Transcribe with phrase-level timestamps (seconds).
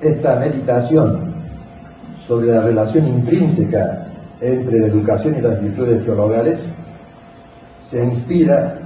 [0.00, 1.34] esta meditación
[2.26, 4.06] sobre la relación intrínseca
[4.40, 6.58] entre la educación y las virtudes teologales
[7.90, 8.78] se inspira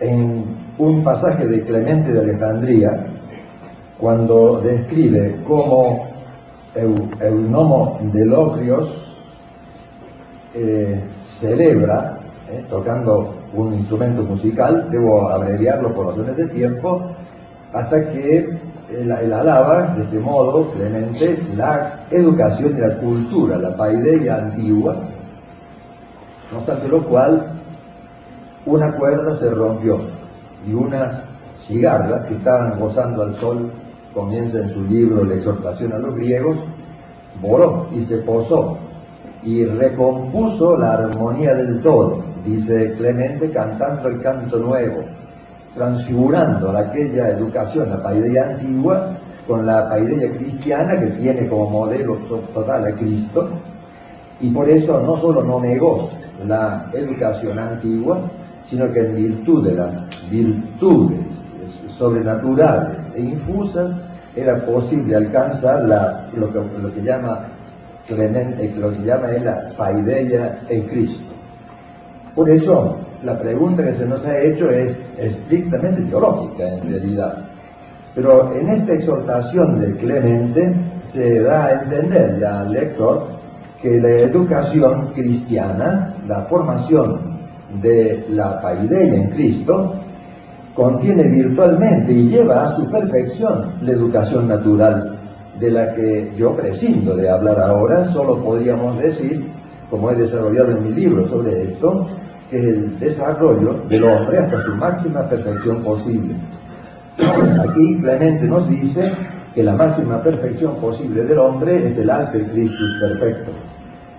[0.00, 0.44] en
[0.78, 3.06] un pasaje de Clemente de Alejandría
[3.98, 6.08] cuando describe cómo
[6.74, 9.02] Eunomo de Locrios
[10.54, 11.00] eh,
[11.40, 12.18] celebra,
[12.50, 17.10] eh, tocando un instrumento musical, debo abreviarlo por razones de tiempo,
[17.72, 18.58] hasta que
[19.00, 24.96] él, alaba de este modo, Clemente, la educación y la cultura, la paideia antigua,
[26.52, 27.52] no obstante lo cual,
[28.66, 29.98] una cuerda se rompió
[30.66, 31.24] y unas
[31.66, 33.70] cigarras que estaban gozando al sol,
[34.14, 36.58] comienza en su libro La exhortación a los griegos,
[37.40, 38.76] voló y se posó
[39.42, 45.04] y recompuso la armonía del todo, dice Clemente, cantando el canto nuevo,
[45.74, 52.16] transfigurando aquella educación, la paideia antigua, con la paideia cristiana que tiene como modelo
[52.54, 53.50] total a Cristo,
[54.40, 56.10] y por eso no solo no negó
[56.46, 58.20] la educación antigua,
[58.66, 61.26] sino que en virtud de las virtudes
[61.98, 63.94] sobrenaturales e infusas
[64.34, 67.48] era posible alcanzar la, lo, que, lo que llama
[68.06, 71.32] Clemente, lo que llama él la paideia en Cristo.
[72.34, 77.44] Por eso la pregunta que se nos ha hecho es estrictamente teológica en realidad.
[78.14, 80.74] Pero en esta exhortación de Clemente
[81.12, 83.28] se da a entender ya al lector
[83.80, 87.38] que la educación cristiana, la formación
[87.80, 89.94] de la paideia en Cristo,
[90.74, 95.18] contiene virtualmente y lleva a su perfección la educación natural,
[95.58, 99.46] de la que yo prescindo de hablar ahora, solo podríamos decir,
[99.90, 102.06] como he desarrollado en mi libro sobre esto,
[102.52, 106.34] el desarrollo del hombre hasta su máxima perfección posible.
[107.18, 109.12] Aquí Clemente nos dice
[109.54, 113.52] que la máxima perfección posible del hombre es el arte Christus perfecto.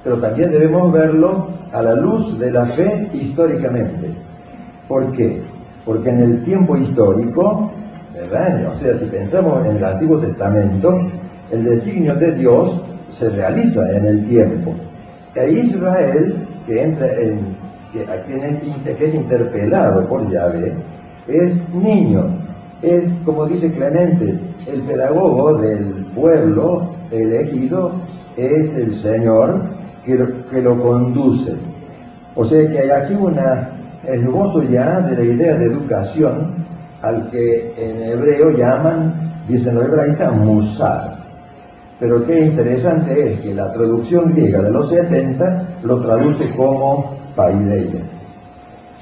[0.04, 4.12] Pero también debemos verlo a la luz de la fe históricamente.
[4.88, 5.42] ¿Por qué?
[5.86, 7.72] Porque en el tiempo histórico,
[8.14, 8.74] ¿verdad?
[8.76, 10.90] O sea, si pensamos en el Antiguo Testamento,
[11.52, 14.74] el designio de Dios se realiza en el tiempo.
[15.36, 17.63] E Israel, que entra en
[17.94, 20.74] que, es, interpelado por Yahvé,
[21.28, 22.26] es niño,
[22.82, 27.94] es, como dice Clemente, el pedagogo del pueblo elegido
[28.36, 29.62] es el Señor
[30.06, 30.18] que,
[30.52, 31.54] que lo conduce.
[32.36, 33.70] O sea que hay aquí una
[34.04, 36.66] esbozo ya de la idea de educación
[37.02, 39.14] al que en hebreo llaman,
[39.48, 41.18] dicen los hebraístas, musar.
[42.00, 48.02] Pero qué interesante es que la traducción griega de los 70 lo traduce como paideia.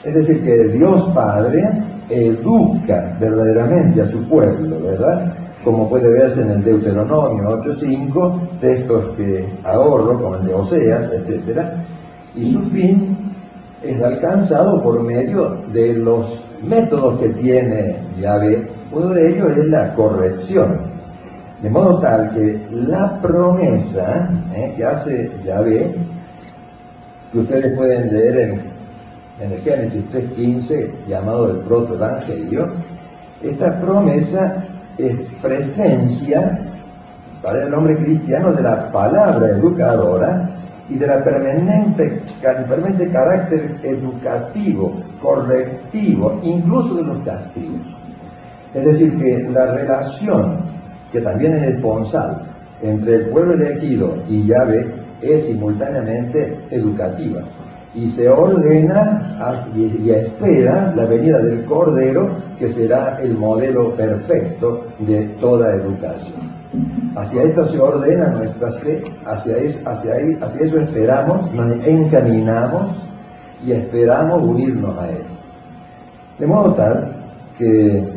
[0.03, 1.63] Es decir, que Dios Padre
[2.09, 5.33] educa verdaderamente a su pueblo, ¿verdad?
[5.63, 11.61] Como puede verse en el Deuteronomio 8.5, textos que ahorro, como el de Oseas, etc.
[12.35, 13.17] Y su fin
[13.83, 18.67] es alcanzado por medio de los métodos que tiene Yahvé.
[18.91, 20.91] Uno de ellos es la corrección.
[21.61, 24.73] De modo tal que la promesa ¿eh?
[24.75, 25.93] que hace Yahvé
[27.31, 28.71] que ustedes pueden leer en,
[29.39, 32.67] el Génesis 3.15, llamado el protoevangelio,
[33.41, 34.63] esta promesa
[34.97, 36.59] es presencia
[37.41, 40.47] para el hombre cristiano de la palabra educadora
[40.89, 47.81] y de la permanente, permanente carácter educativo, correctivo, incluso de los castigos.
[48.75, 50.59] Es decir, que la relación,
[51.11, 52.43] que también es esponsal,
[52.81, 57.41] entre el pueblo elegido y Yahvé es simultáneamente educativa
[57.93, 65.27] y se ordena y espera la venida del Cordero que será el modelo perfecto de
[65.39, 66.51] toda educación.
[67.15, 72.95] Hacia esto se ordena nuestra fe, hacia eso, esperamos, nos encaminamos
[73.61, 75.23] y esperamos unirnos a Él.
[76.39, 77.11] De modo tal
[77.57, 78.07] que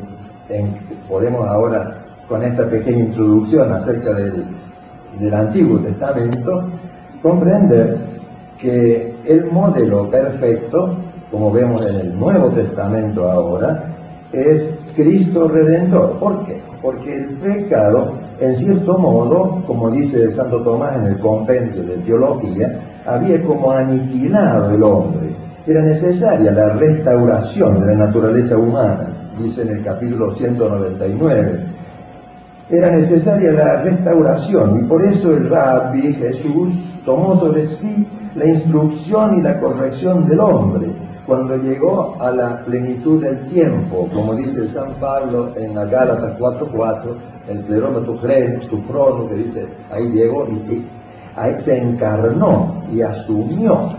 [1.08, 4.44] podemos ahora, con esta pequeña introducción acerca del,
[5.18, 6.70] del Antiguo Testamento,
[7.24, 7.96] comprender
[8.60, 10.98] que el modelo perfecto,
[11.30, 13.84] como vemos en el Nuevo Testamento ahora,
[14.30, 16.18] es Cristo Redentor.
[16.18, 16.60] ¿Por qué?
[16.82, 22.74] Porque el pecado, en cierto modo, como dice Santo Tomás en el compendio de teología,
[23.06, 25.34] había como aniquilado el hombre.
[25.66, 31.74] Era necesaria la restauración de la naturaleza humana, dice en el capítulo 199
[32.70, 36.72] era necesaria la restauración y por eso el rabbi Jesús
[37.04, 40.92] tomó sobre sí la instrucción y la corrección del hombre
[41.26, 47.16] cuando llegó a la plenitud del tiempo, como dice San Pablo en la Gálatas 4.4,
[47.48, 48.14] el plerómetro
[48.68, 50.84] tu crono, que dice, ahí llegó y,
[51.36, 53.94] ahí se encarnó y asumió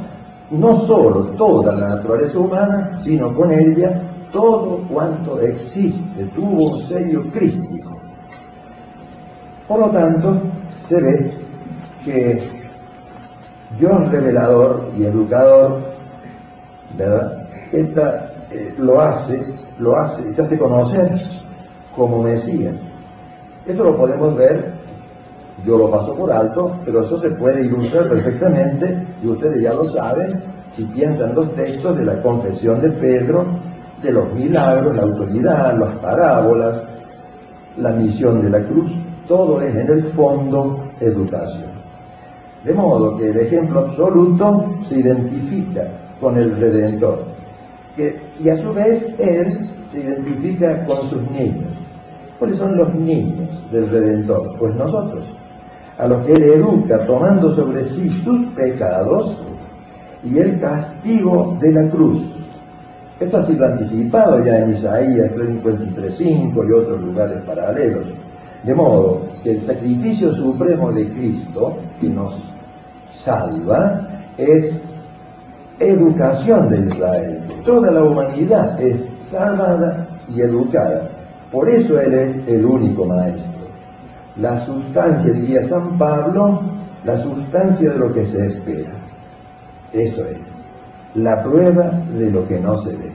[0.51, 7.23] no solo toda la naturaleza humana, sino con ella todo cuanto existe, tuvo un sello
[7.31, 7.97] crístico.
[9.67, 10.37] Por lo tanto,
[10.87, 11.33] se ve
[12.03, 12.54] que
[13.79, 15.81] Dios revelador y educador,
[16.97, 17.47] ¿verdad?
[17.71, 19.41] Esta, eh, lo hace,
[19.79, 21.11] lo hace, se hace conocer
[21.95, 22.75] como Mesías.
[23.65, 24.71] Esto lo podemos ver,
[25.65, 29.89] yo lo paso por alto, pero eso se puede ilustrar perfectamente, y ustedes ya lo
[29.89, 30.41] saben,
[30.73, 33.45] si piensan los textos de la confesión de Pedro,
[34.01, 36.83] de los milagros, la autoridad, las parábolas,
[37.77, 38.91] la misión de la cruz,
[39.27, 41.74] todo es en el fondo educación.
[42.65, 45.87] De modo que el ejemplo absoluto se identifica
[46.19, 47.25] con el Redentor,
[48.39, 51.73] y a su vez él se identifica con sus niños.
[52.39, 54.57] ¿Cuáles son los niños del Redentor?
[54.57, 55.25] Pues nosotros,
[55.97, 59.37] a los que él educa tomando sobre sí sus pecados
[60.23, 62.23] y el castigo de la cruz.
[63.19, 68.07] Esto ha sido anticipado ya en Isaías 53.5 y otros lugares paralelos.
[68.63, 72.54] De modo que el sacrificio supremo de Cristo, que nos
[73.25, 74.07] salva,
[74.37, 74.81] es
[75.79, 77.41] educación de Israel.
[77.65, 81.09] Toda la humanidad es salvada y educada.
[81.51, 83.43] Por eso Él es el único maestro.
[84.37, 86.61] La sustancia, diría San Pablo,
[87.03, 88.91] la sustancia de lo que se espera.
[89.93, 90.37] Eso es,
[91.15, 93.11] la prueba de lo que no se ve.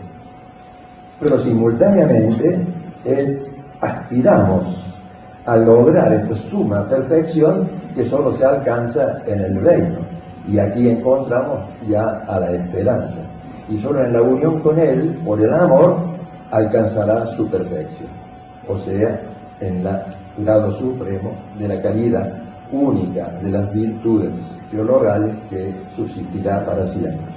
[1.21, 2.67] Pero simultáneamente
[3.05, 4.87] es, aspiramos
[5.45, 9.99] a lograr esta suma perfección que solo se alcanza en el reino.
[10.47, 13.21] Y aquí encontramos ya a la esperanza.
[13.69, 15.99] Y solo en la unión con Él, por el amor,
[16.51, 18.09] alcanzará su perfección.
[18.69, 19.21] O sea,
[19.61, 19.99] en el
[20.39, 22.33] grado supremo de la calidad
[22.73, 24.33] única de las virtudes
[24.71, 27.33] teologales que subsistirá para siempre.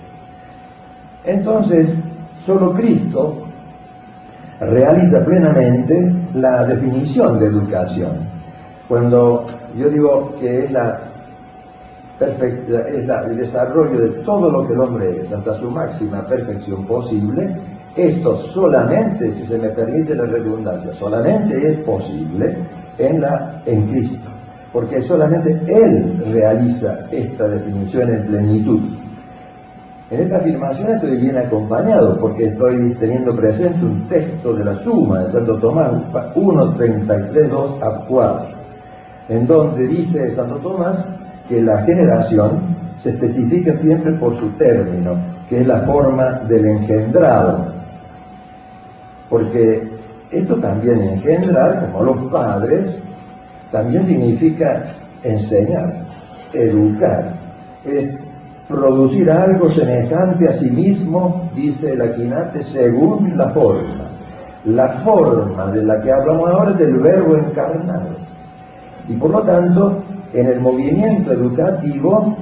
[1.26, 1.94] Entonces,
[2.46, 3.44] solo Cristo
[4.60, 8.33] realiza plenamente la definición de educación.
[8.94, 9.44] Cuando
[9.76, 11.00] yo digo que es, la
[12.20, 17.56] es el desarrollo de todo lo que el hombre es, hasta su máxima perfección posible,
[17.96, 22.56] esto solamente, si se me permite la redundancia, solamente es posible
[23.00, 24.30] en, la, en Cristo,
[24.72, 28.82] porque solamente Él realiza esta definición en plenitud.
[30.12, 35.24] En esta afirmación estoy bien acompañado porque estoy teniendo presente un texto de la Suma
[35.24, 35.94] de Santo Tomás
[36.36, 38.63] 1.33.2 a 4,
[39.30, 41.08] en donde dice Santo Tomás
[41.48, 45.18] que la generación se especifica siempre por su término,
[45.50, 47.74] que es la forma del engendrado.
[49.30, 49.84] Porque
[50.32, 53.04] esto también engendrar, como los padres,
[53.72, 54.84] también significa
[55.24, 56.06] enseñar,
[56.54, 57.34] educar.
[57.84, 58.18] Es
[58.68, 64.10] producir algo semejante a sí mismo, dice el Aquinate, según la forma.
[64.66, 68.23] La forma de la que hablamos ahora es el verbo encarnado.
[69.08, 70.04] Y por lo tanto,
[70.34, 72.38] en el movimiento educativo,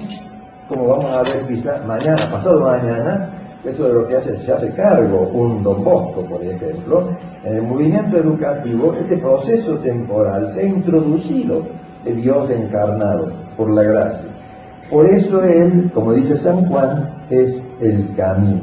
[0.68, 3.30] como vamos a ver quizá mañana, pasado mañana,
[3.63, 7.10] eso de lo que hace, se hace cargo un don Bosco, por ejemplo,
[7.44, 11.63] en el movimiento educativo, este proceso temporal se ha introducido
[12.04, 14.30] de Dios encarnado por la gracia.
[14.90, 18.62] Por eso Él, como dice San Juan, es el camino.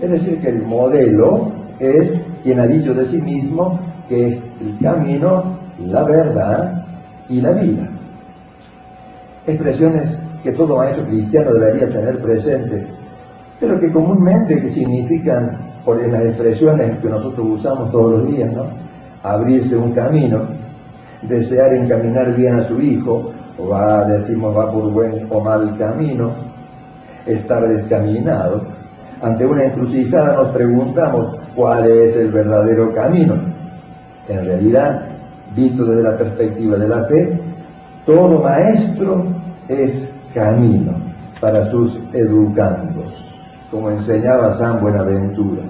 [0.00, 4.78] Es decir, que el modelo es quien ha dicho de sí mismo que es el
[4.80, 6.84] camino, la verdad
[7.28, 7.88] y la vida.
[9.46, 12.86] Expresiones que todo maestro cristiano debería tener presente,
[13.60, 18.66] pero que comúnmente significan, por las expresiones que nosotros usamos todos los días, ¿no?
[19.22, 20.46] Abrirse un camino,
[21.22, 23.32] desear encaminar bien a su hijo,
[23.70, 26.32] va, decimos, va por buen o mal camino,
[27.26, 28.62] estar descaminado.
[29.20, 33.34] Ante una encrucijada nos preguntamos cuál es el verdadero camino.
[34.28, 35.11] En realidad,
[35.54, 37.40] visto desde la perspectiva de la fe,
[38.06, 39.24] todo maestro
[39.68, 40.92] es camino
[41.40, 43.12] para sus educandos,
[43.70, 45.62] como enseñaba San Buenaventura.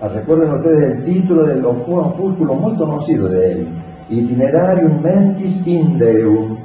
[0.00, 3.68] Ah, recuerden ustedes el título del opúsculo muy conocido de él,
[4.08, 6.56] Itinerarium mentis in Deum,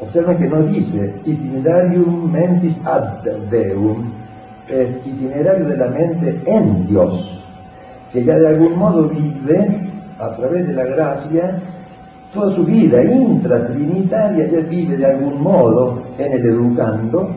[0.00, 4.10] Observen que no dice itinerarium mentis ad Deum,
[4.68, 7.44] es itinerario de la mente en Dios,
[8.12, 11.60] que ya de algún modo vive a través de la gracia
[12.32, 17.28] toda su vida intratrinitaria, ya vive de algún modo en el educando,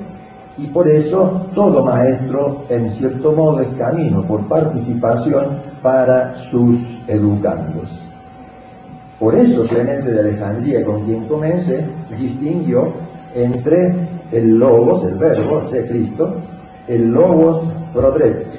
[0.58, 7.90] y por eso todo maestro en cierto modo es camino por participación para sus educandos.
[9.20, 11.86] Por eso Clemente de Alejandría, con quien comencé,
[12.18, 12.94] distinguió
[13.34, 16.36] entre el logos, el verbo, sea, Cristo,
[16.88, 17.64] el logos
[17.94, 18.55] prodéptico,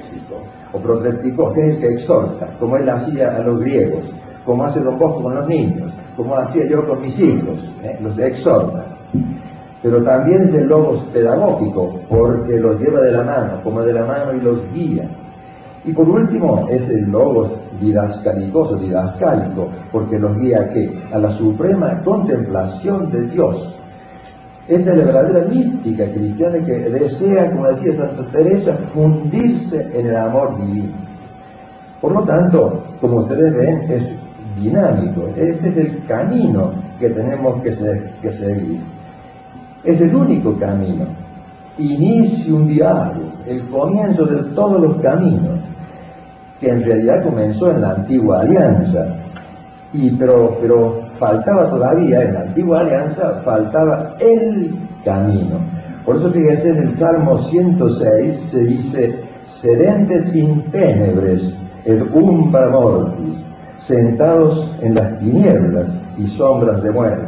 [0.73, 4.03] o prodéptico, que es el que exhorta, como él hacía a los griegos,
[4.45, 7.97] como hace Don Bosco con los niños, como hacía yo con mis hijos, ¿eh?
[8.01, 8.85] los exhorta.
[9.81, 14.05] Pero también es el logos pedagógico, porque los lleva de la mano, como de la
[14.05, 15.07] mano y los guía.
[15.85, 20.91] Y por último es el logos didascalicoso, didascálico, porque los guía qué?
[21.13, 23.76] A la suprema contemplación de Dios.
[24.67, 30.17] Esta es la verdadera mística cristiana que desea, como decía Santa Teresa, fundirse en el
[30.17, 30.93] amor divino.
[32.01, 34.03] Por lo tanto, como ustedes ven, es
[34.61, 35.27] dinámico.
[35.37, 38.81] Este es el camino que tenemos que, seguir.
[39.85, 41.05] Es el único camino.
[41.77, 45.59] un diálogo, el comienzo de todos los caminos,
[46.59, 49.15] que en realidad comenzó en la antigua alianza.
[49.93, 55.59] Y, pero, pero faltaba todavía, en la antigua alianza, faltaba el camino.
[56.05, 59.19] Por eso fíjense en el Salmo 106 se dice,
[59.61, 61.55] sedentes sin tenebres,
[61.85, 63.45] el umbra mortis,
[63.79, 67.27] sentados en las tinieblas y sombras de muerte.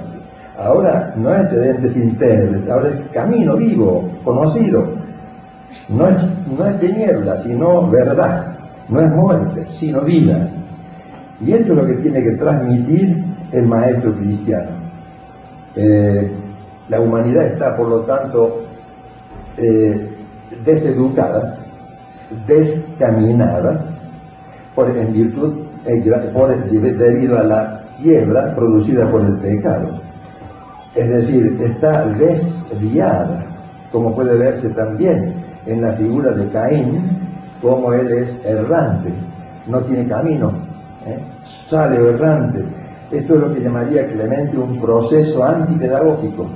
[0.57, 4.85] Ahora no es sedente sin tenebres, ahora es camino vivo, conocido.
[5.87, 6.17] No es,
[6.47, 8.57] no es tiniebla, sino verdad.
[8.89, 10.49] No es muerte, sino vida.
[11.41, 14.71] Y esto es lo que tiene que transmitir el maestro cristiano.
[15.75, 16.31] Eh,
[16.89, 18.63] la humanidad está, por lo tanto,
[19.57, 20.09] eh,
[20.65, 21.57] deseducada,
[22.47, 23.85] descaminada,
[24.75, 30.01] por, en virtud, eh, debido a la quiebra producida por el pecado.
[30.95, 33.45] Es decir, está desviada,
[33.91, 37.09] como puede verse también en la figura de Caín,
[37.61, 39.13] como él es errante,
[39.67, 40.68] no tiene camino,
[41.69, 42.63] sale errante,
[43.11, 46.47] esto es lo que llamaría Clemente un proceso antipedagógico.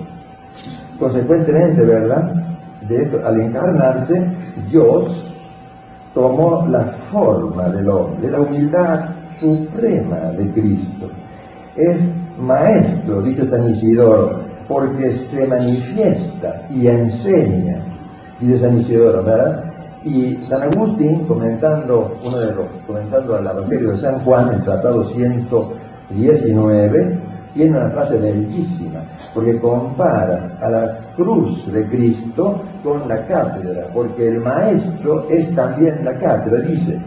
[1.00, 2.32] Consecuentemente, ¿verdad?
[3.26, 4.24] Al encarnarse,
[4.70, 5.34] Dios
[6.14, 11.10] tomó la forma del hombre, la humildad suprema de Cristo.
[11.76, 12.02] Es
[12.38, 17.80] maestro, dice San Isidoro, porque se manifiesta y enseña,
[18.40, 19.73] dice San Isidoro, ¿verdad?
[20.04, 25.06] Y San Agustín, comentando, uno de los, comentando al Evangelio de San Juan, el tratado
[25.06, 25.48] 100
[26.10, 27.20] 19
[27.54, 29.02] tiene una frase bellísima,
[29.34, 36.04] porque compara a la cruz de Cristo con la cátedra, porque el maestro es también
[36.04, 37.00] la cátedra, dice,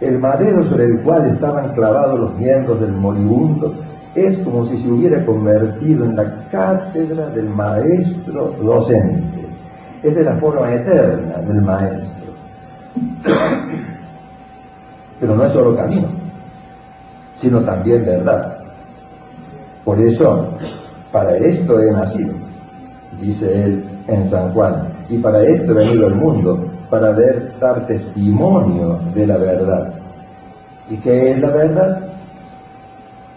[0.00, 3.74] el madero sobre el cual estaban clavados los miembros del moribundo
[4.14, 9.39] es como si se hubiera convertido en la cátedra del maestro docente.
[10.02, 12.32] Es la forma eterna del maestro.
[15.20, 16.20] Pero no es solo camino
[17.40, 18.58] sino también verdad.
[19.84, 20.48] Por eso,
[21.10, 22.34] para esto he nacido,
[23.20, 27.12] dice él en San Juan, y para esto he venido al mundo, para
[27.60, 29.92] dar testimonio de la verdad.
[30.88, 32.00] ¿Y qué es la verdad?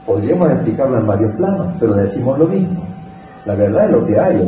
[0.06, 2.84] Podríamos explicarlo en varios planos, pero decimos lo mismo.
[3.46, 4.42] La verdad es lo que hay,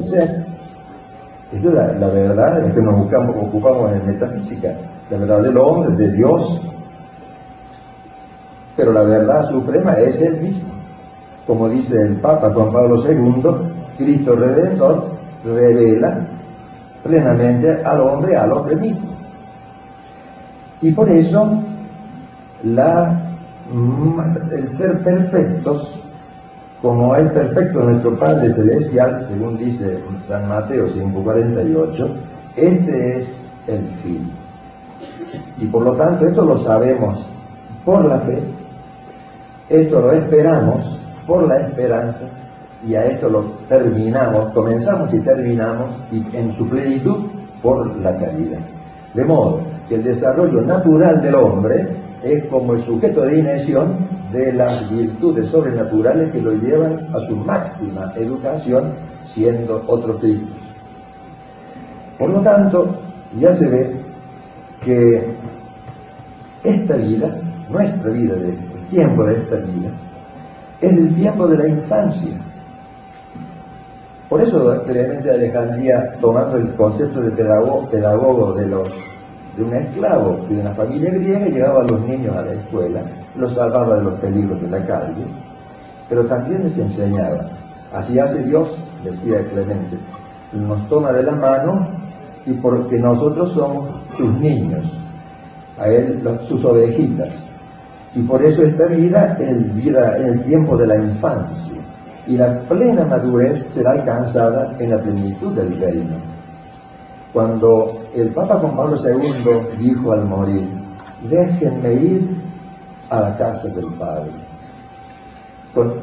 [1.62, 1.74] ser.
[1.74, 4.70] La, la verdad es que nos buscamos, ocupamos en metafísica.
[5.10, 6.62] La verdad del hombre, de Dios,
[8.76, 10.70] pero la verdad suprema es el mismo.
[11.48, 13.44] Como dice el Papa Juan Pablo II,
[13.98, 15.12] Cristo Redentor
[15.44, 16.28] revela
[17.04, 19.10] plenamente al hombre, al hombre mismo.
[20.82, 21.62] Y por eso
[22.64, 23.22] la,
[24.52, 26.04] el ser perfectos,
[26.86, 32.10] como es perfecto nuestro Padre Celestial, según dice San Mateo 5:48,
[32.56, 34.30] este es el fin.
[35.58, 37.26] Y por lo tanto, esto lo sabemos
[37.84, 38.38] por la fe,
[39.68, 42.28] esto lo esperamos por la esperanza
[42.86, 47.32] y a esto lo terminamos, comenzamos y terminamos y en su plenitud
[47.64, 48.60] por la caridad.
[49.16, 54.54] De modo que el desarrollo natural del hombre es como el sujeto de inmersión de
[54.54, 58.94] las virtudes sobrenaturales que lo llevan a su máxima educación
[59.34, 60.54] siendo otro Cristo.
[62.20, 62.96] Por lo tanto,
[63.40, 63.96] ya se ve
[64.84, 65.36] que
[66.64, 67.36] esta vida,
[67.70, 68.58] nuestra vida de
[68.90, 69.90] tiempo de esta vida
[70.82, 72.38] es el tiempo de la infancia.
[74.30, 78.90] Por eso Clemente de Alejandría, tomando el concepto de pedagogo, de, los,
[79.56, 83.02] de un esclavo de una familia griega, llevaba a los niños a la escuela,
[83.38, 85.26] los salvaba de los peligros de la calle,
[86.10, 87.50] pero también les enseñaba.
[87.94, 88.70] Así hace Dios,
[89.04, 89.98] decía Clemente,
[90.54, 91.88] nos toma de la mano
[92.46, 94.86] y porque nosotros somos sus niños,
[95.78, 97.34] a él sus ovejitas,
[98.14, 101.82] Y por eso esta vida es vida el tiempo de la infancia.
[102.28, 106.16] Y la plena madurez será alcanzada en la plenitud del reino.
[107.34, 110.70] Cuando el Papa Juan Pablo II dijo al morir,
[111.30, 112.45] déjenme ir
[113.10, 114.32] a la casa del Padre.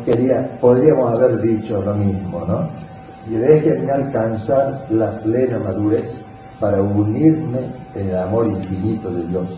[0.05, 2.69] Quería, podríamos haber dicho lo mismo, ¿no?
[3.27, 6.11] Y déjenme alcanzar la plena madurez
[6.61, 7.61] para unirme
[7.95, 9.49] en el amor infinito de Dios.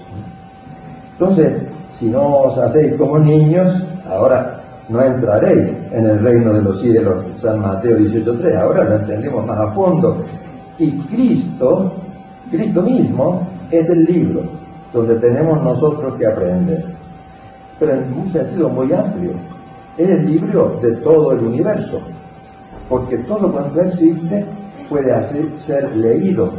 [1.13, 6.81] Entonces, si no os hacéis como niños, ahora no entraréis en el reino de los
[6.81, 10.23] cielos, San Mateo 18.3, ahora lo entendemos más a fondo.
[10.79, 11.93] Y Cristo,
[12.51, 14.43] Cristo mismo, es el libro
[14.93, 16.94] donde tenemos nosotros que aprender.
[17.79, 19.33] Pero en un sentido muy amplio,
[19.97, 22.01] es el libro de todo el universo,
[22.89, 24.45] porque todo cuanto existe
[24.89, 25.13] puede
[25.57, 26.53] ser leído.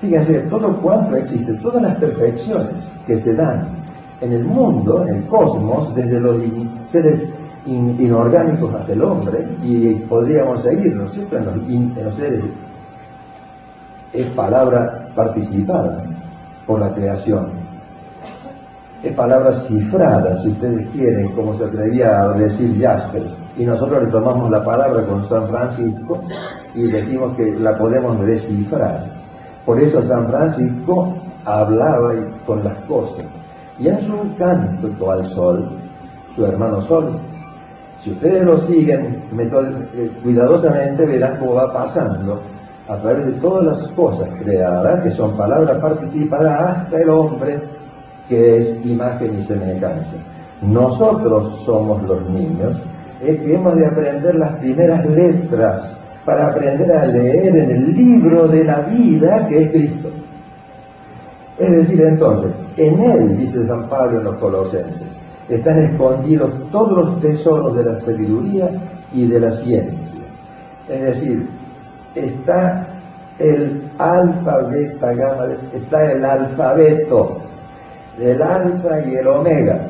[0.00, 3.68] Fíjense, todo cuanto existe, todas las perfecciones que se dan
[4.20, 6.38] en el mundo, en el cosmos, desde los
[6.90, 7.28] seres
[7.66, 12.44] inorgánicos hasta el hombre, y podríamos seguir, ¿no es cierto?, en los, en los seres,
[14.12, 16.02] es palabra participada
[16.66, 17.57] por la creación.
[19.02, 23.32] Es palabra cifrada, si ustedes quieren, como se atrevía a decir Jaspers.
[23.56, 26.20] Y nosotros le tomamos la palabra con San Francisco
[26.74, 29.04] y decimos que la podemos descifrar.
[29.64, 31.14] Por eso San Francisco
[31.44, 32.14] hablaba
[32.44, 33.24] con las cosas
[33.78, 35.78] y en su canto al sol,
[36.34, 37.20] su hermano sol.
[38.00, 42.40] Si ustedes lo siguen eh, cuidadosamente, verán cómo va pasando
[42.88, 47.77] a través de todas las cosas creadas, que son palabras participadas, hasta el hombre,
[48.28, 50.16] que es imagen y semejanza.
[50.62, 52.80] Nosotros somos los niños,
[53.22, 58.48] es que hemos de aprender las primeras letras para aprender a leer en el libro
[58.48, 60.08] de la vida que es Cristo.
[61.58, 65.08] Es decir, entonces, en Él, dice San Pablo en los Colosenses,
[65.48, 68.70] están escondidos todos los tesoros de la sabiduría
[69.12, 70.20] y de la ciencia.
[70.88, 71.48] Es decir,
[72.14, 72.86] está
[73.38, 75.06] el alfabeto,
[75.74, 77.37] está el alfabeto,
[78.20, 79.80] el alfa y el omega.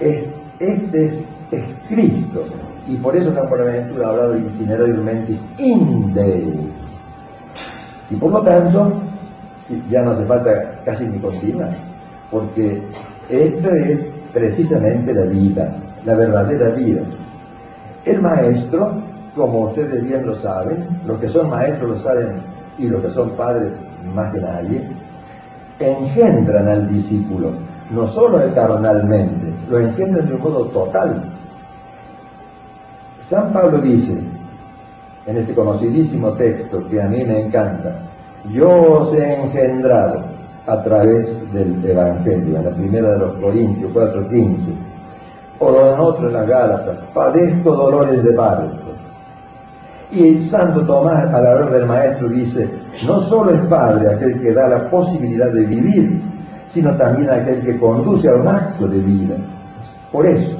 [0.00, 1.06] este
[1.50, 2.44] es, Cristo.
[2.86, 6.54] Y por eso San Buenaventura ha hablado de itinerario mentis inde.
[8.10, 8.92] Y por lo tanto,
[9.90, 10.50] ya no hace falta
[10.84, 11.76] casi ni continuar,
[12.30, 12.82] porque
[13.28, 17.02] esto es precisamente la vida, la verdadera vida.
[18.04, 19.02] El maestro,
[19.34, 22.40] como ustedes bien lo saben, los que son maestros lo saben
[22.78, 23.72] y los que son padres
[24.14, 24.88] más que nadie,
[25.78, 27.52] engendran al discípulo,
[27.90, 31.22] no solo eternalmente, lo engendran de un modo total.
[33.28, 34.18] San Pablo dice,
[35.26, 37.94] en este conocidísimo texto que a mí me encanta,
[38.50, 40.22] yo os he engendrado
[40.66, 44.74] a través del Evangelio, en la primera de los Corintios 4.15,
[45.60, 48.77] o en otro en las Gálatas, padezco dolores de parto.
[50.10, 52.68] Y Santo Tomás, a la hora del Maestro, dice,
[53.06, 56.22] no solo es Padre aquel que da la posibilidad de vivir,
[56.68, 59.36] sino también aquel que conduce a un acto de vida.
[60.10, 60.56] Por eso,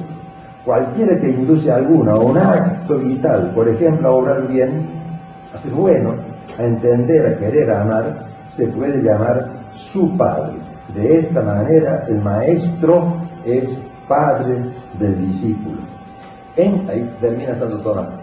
[0.63, 4.87] cualquiera que induce a alguno a un acto vital, por ejemplo, a obrar bien,
[5.53, 6.13] a ser bueno,
[6.57, 9.47] a entender, a querer, a amar, se puede llamar
[9.91, 10.57] su padre.
[10.93, 15.81] De esta manera el maestro es padre del discípulo.
[16.55, 18.18] En, ahí termina Santo Tomás.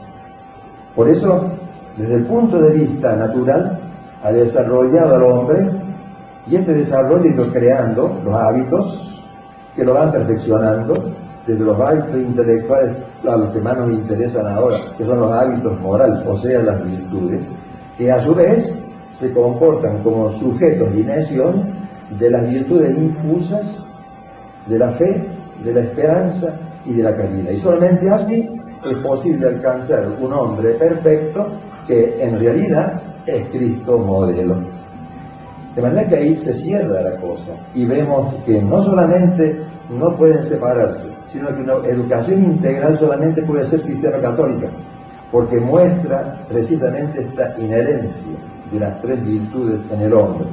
[0.97, 1.53] Por eso,
[1.99, 3.79] desde el punto de vista natural,
[4.25, 5.71] ha desarrollado al hombre
[6.47, 9.23] y este desarrollo ha ido creando los hábitos
[9.77, 10.95] que lo van perfeccionando,
[11.47, 12.97] desde los hábitos intelectuales
[13.29, 16.83] a los que más nos interesan ahora, que son los hábitos morales, o sea, las
[16.83, 17.43] virtudes,
[17.99, 21.75] que a su vez se comportan como sujetos de inacción
[22.19, 23.87] de las virtudes infusas
[24.67, 25.29] de la fe,
[25.63, 26.55] de la esperanza
[26.85, 27.51] y de la caridad.
[27.51, 28.56] Y solamente así
[28.91, 31.47] es posible alcanzar un hombre perfecto
[31.87, 34.57] que en realidad es Cristo modelo.
[35.75, 40.45] De manera que ahí se cierra la cosa y vemos que no solamente no pueden
[40.45, 44.69] separarse, sino que una educación integral solamente puede ser cristiano católica
[45.31, 48.37] porque muestra precisamente esta inherencia
[48.71, 50.47] de las tres virtudes en el hombre.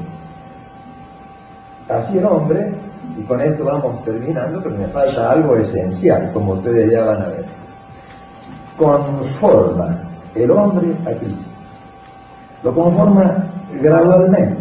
[1.90, 2.72] Así el hombre,
[3.18, 7.28] y con esto vamos terminando, pero me falta algo esencial, como ustedes ya van a
[7.28, 7.46] ver,
[8.78, 10.00] conforma
[10.36, 11.50] el hombre a Cristo.
[12.64, 13.46] Lo conforma
[13.82, 14.58] gradualmente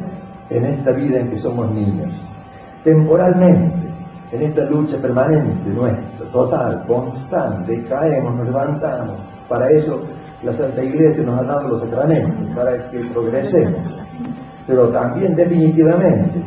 [0.50, 2.12] en esta vida en que somos niños,
[2.84, 3.82] temporalmente,
[4.32, 10.02] en esta lucha permanente nuestra, total, constante, caemos, nos levantamos, para eso
[10.42, 13.80] la Santa Iglesia nos ha dado los sacramentos, para que progresemos.
[14.66, 16.42] Pero también definitivamente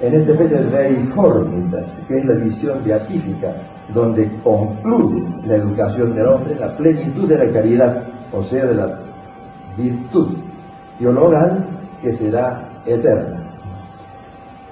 [0.00, 3.54] en esta especie de reiformitas, que es la visión beatífica,
[3.92, 8.98] donde concluye la educación del hombre, la plenitud de la caridad, o sea, de la
[9.76, 10.36] virtud
[10.98, 11.66] teologal
[12.02, 13.40] que será eterna.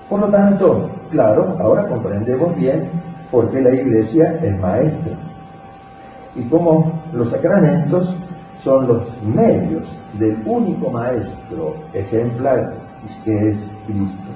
[0.08, 2.88] Por lo tanto, claro, ahora comprendemos bien
[3.30, 5.12] por qué la iglesia es maestra
[6.34, 8.16] y cómo los sacramentos
[8.62, 9.84] son los medios
[10.18, 12.72] del único maestro ejemplar
[13.24, 14.28] que es Cristo,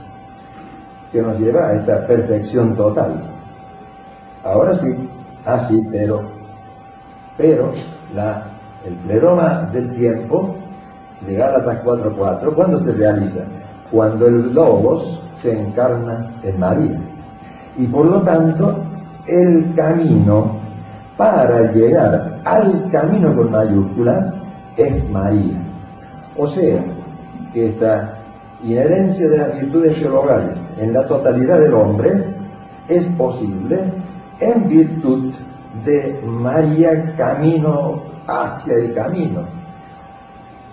[1.10, 3.31] que nos lleva a esta perfección total.
[4.44, 5.08] Ahora sí,
[5.44, 6.22] así, pero,
[7.36, 7.72] pero
[8.84, 10.56] el pleroma del tiempo
[11.26, 13.44] de Gálatas 4.4, ¿cuándo se realiza?
[13.90, 16.98] Cuando el Logos se encarna en María.
[17.76, 18.78] Y por lo tanto,
[19.26, 20.56] el camino
[21.16, 24.34] para llegar al camino con mayúscula
[24.76, 25.62] es María.
[26.36, 26.82] O sea,
[27.52, 28.14] que esta
[28.64, 32.34] inherencia de las virtudes teologales en la totalidad del hombre
[32.88, 34.01] es posible
[34.42, 35.32] en virtud
[35.84, 39.42] de María camino hacia el camino.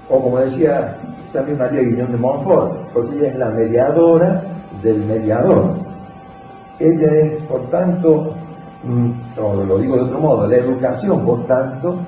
[0.10, 0.98] O como decía
[1.32, 4.44] también María Guiñón de Montfort, porque ella es la mediadora
[4.82, 5.76] del mediador.
[6.80, 8.34] Ella es, por tanto,
[8.84, 12.00] mm, o lo digo de otro modo, la educación, por tanto,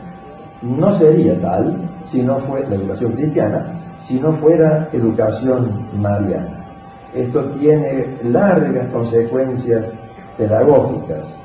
[0.61, 3.73] no sería tal si no fuera la educación cristiana,
[4.07, 6.65] si no fuera educación mariana.
[7.13, 9.85] Esto tiene largas consecuencias
[10.37, 11.37] pedagógicas.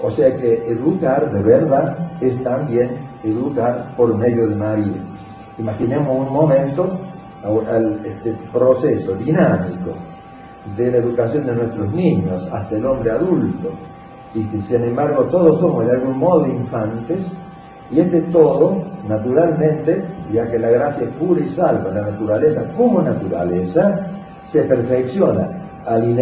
[0.00, 2.90] O sea que educar de verdad es también
[3.24, 5.02] educar por medio de María.
[5.58, 6.98] Imaginemos un momento
[7.44, 9.92] al, este proceso dinámico
[10.76, 13.70] de la educación de nuestros niños hasta el hombre adulto,
[14.34, 17.32] y que sin embargo todos somos de algún modo infantes,
[17.90, 23.00] y este todo, naturalmente, ya que la gracia es pura y salva, la naturaleza como
[23.00, 24.06] naturaleza,
[24.44, 25.48] se perfecciona
[25.86, 26.18] al,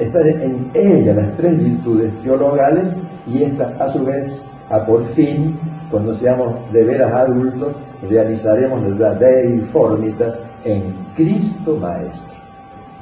[0.00, 5.58] estar en ella las tres virtudes teologales y esta a su vez, a por fin,
[5.90, 7.74] cuando seamos de veras adultos,
[8.08, 12.30] realizaremos la deiformita en Cristo Maestro.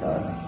[0.01, 0.39] Nada más.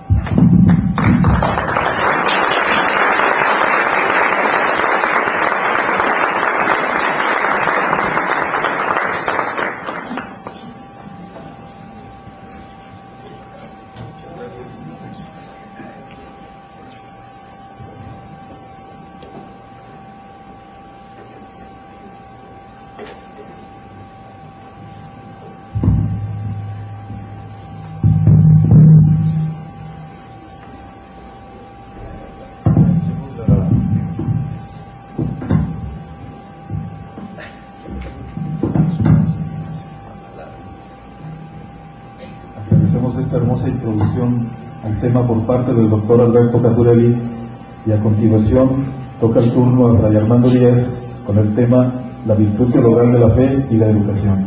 [45.82, 47.18] Del doctor Alberto Caturelli
[47.86, 48.86] y a continuación
[49.20, 50.90] toca el turno a Fray Armando Díaz
[51.26, 51.94] con el tema
[52.26, 54.46] La virtud teologal de la fe y la educación.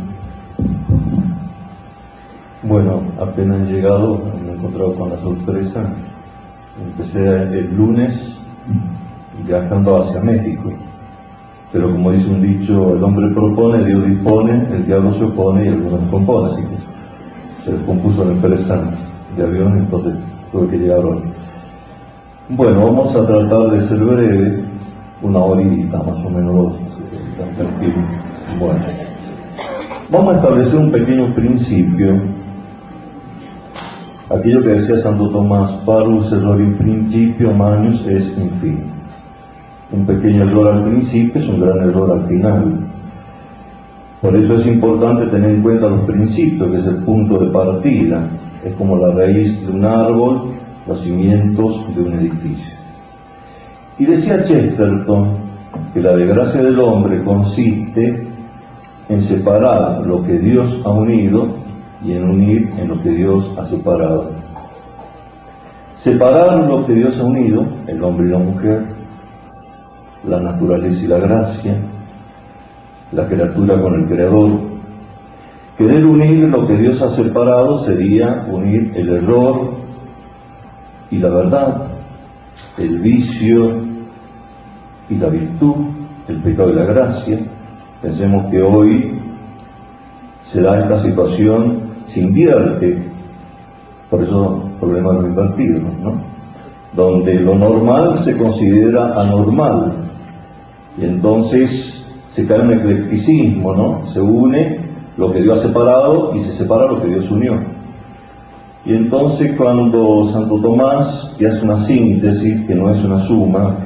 [2.63, 5.93] Bueno, apenas llegado, me he encontrado con la sorpresa.
[6.81, 8.39] Empecé el lunes
[9.45, 10.71] viajando hacia México.
[11.71, 15.67] Pero como dice un dicho, el hombre propone, Dios dispone, el diablo se opone y
[15.67, 16.53] el mundo se compone.
[16.53, 18.89] Así que se descompuso la empresa
[19.35, 20.15] de avión, entonces
[20.63, 21.33] que llegaron.
[22.49, 24.63] Bueno, vamos a tratar de ser breve,
[25.21, 26.75] una horita más o menos
[28.59, 28.79] Bueno,
[30.09, 32.21] vamos a establecer un pequeño principio.
[34.29, 38.79] Aquello que decía Santo Tomás, parus error in principio, manius es in fin.
[39.91, 42.87] Un pequeño error al principio es un gran error al final.
[44.21, 48.29] Por eso es importante tener en cuenta los principios, que es el punto de partida
[48.65, 50.53] es como la raíz de un árbol,
[50.87, 52.73] los cimientos de un edificio.
[53.99, 55.37] Y decía Chesterton
[55.93, 58.27] que la desgracia del hombre consiste
[59.07, 61.57] en separar lo que Dios ha unido
[62.03, 64.31] y en unir en lo que Dios ha separado.
[65.97, 68.85] Separar lo que Dios ha unido, el hombre y la mujer,
[70.27, 71.77] la naturaleza y la gracia,
[73.11, 74.74] la criatura con el Creador,
[75.77, 79.71] Querer unir lo que Dios ha separado sería unir el error
[81.11, 81.87] y la verdad,
[82.77, 83.81] el vicio
[85.09, 85.75] y la virtud,
[86.29, 87.39] el pecado y la gracia.
[88.01, 89.19] Pensemos que hoy
[90.43, 93.09] se da esta situación, se invierte,
[94.09, 96.21] por eso problema de los invertidos, ¿no?
[96.95, 99.93] Donde lo normal se considera anormal
[100.97, 104.05] y entonces se cae en eclecticismo, ¿no?
[104.13, 104.84] Se une
[105.17, 107.59] lo que Dios ha separado y se separa lo que Dios unió.
[108.85, 113.77] Y entonces cuando Santo Tomás, que hace una síntesis, que no es una suma,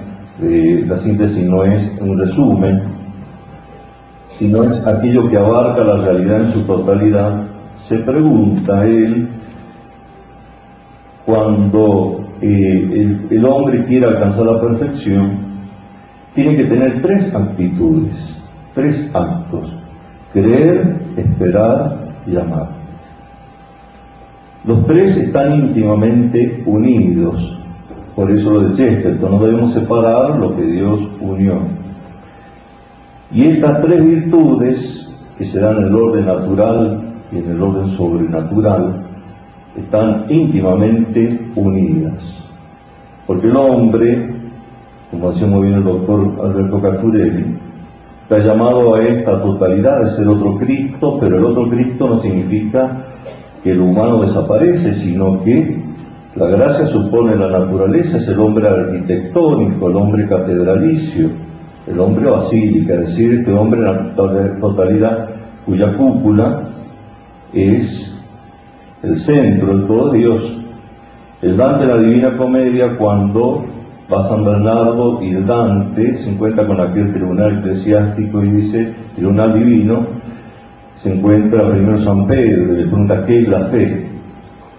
[0.41, 2.83] eh, la síntesis no es un resumen,
[4.37, 7.45] sino es aquello que abarca la realidad en su totalidad,
[7.87, 9.29] se pregunta él
[11.25, 15.39] cuando eh, el, hombre quiere alcanzar la perfección,
[16.33, 18.15] tiene que tener tres actitudes,
[18.73, 19.78] tres actos,
[20.33, 22.69] creer, esperar y amar.
[24.65, 27.59] Los tres están íntimamente unidos,
[28.15, 31.59] por eso lo de Chesterton, no debemos separar lo que Dios unió.
[33.31, 35.05] Y estas tres virtudes,
[35.37, 39.05] que se dan en el orden natural y en el orden sobrenatural,
[39.77, 42.45] están íntimamente unidas.
[43.25, 44.35] Porque el hombre,
[45.11, 47.57] como decía muy bien el doctor Alberto Caturelli,
[48.29, 53.05] está llamado a esta totalidad de ser otro Cristo, pero el otro Cristo no significa
[53.63, 55.81] que el humano desaparece, sino que
[56.35, 61.31] la gracia supone la naturaleza, es el hombre arquitectónico, el hombre catedralicio,
[61.87, 65.29] el hombre basílica, es decir, este hombre en la totalidad
[65.65, 66.69] cuya cúpula
[67.51, 68.15] es
[69.01, 70.65] el centro, el todo Dios.
[71.41, 73.63] El Dante de la Divina Comedia, cuando
[74.11, 80.05] va San Bernardo y Dante se encuentra con aquel tribunal eclesiástico y dice, tribunal divino,
[80.97, 84.07] se encuentra primero San Pedro y le pregunta, ¿qué es la fe?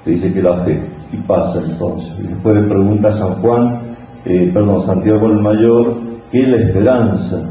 [0.04, 0.82] Le dice que la fe.
[1.12, 2.14] Y pasa entonces.
[2.20, 3.80] Y después le pregunta a San Juan,
[4.24, 5.94] eh, perdón, Santiago el Mayor,
[6.30, 7.50] ¿qué es la esperanza?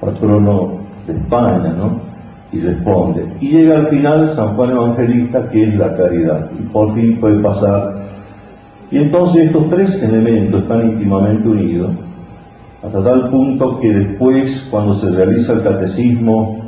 [0.00, 2.08] Patrono de España, ¿no?
[2.52, 3.26] y responde.
[3.40, 7.42] Y llega al final San Juan Evangelista, que es la caridad, y por fin puede
[7.42, 7.97] pasar.
[8.90, 11.90] Y entonces estos tres elementos están íntimamente unidos,
[12.82, 16.64] hasta tal punto que después, cuando se realiza el catecismo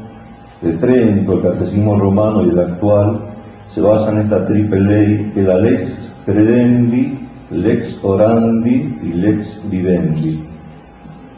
[0.60, 3.20] de Trento, el catecismo romano y el actual,
[3.68, 7.18] se basa en esta triple ley, que la lex credendi,
[7.50, 10.42] lex orandi y lex vivendi.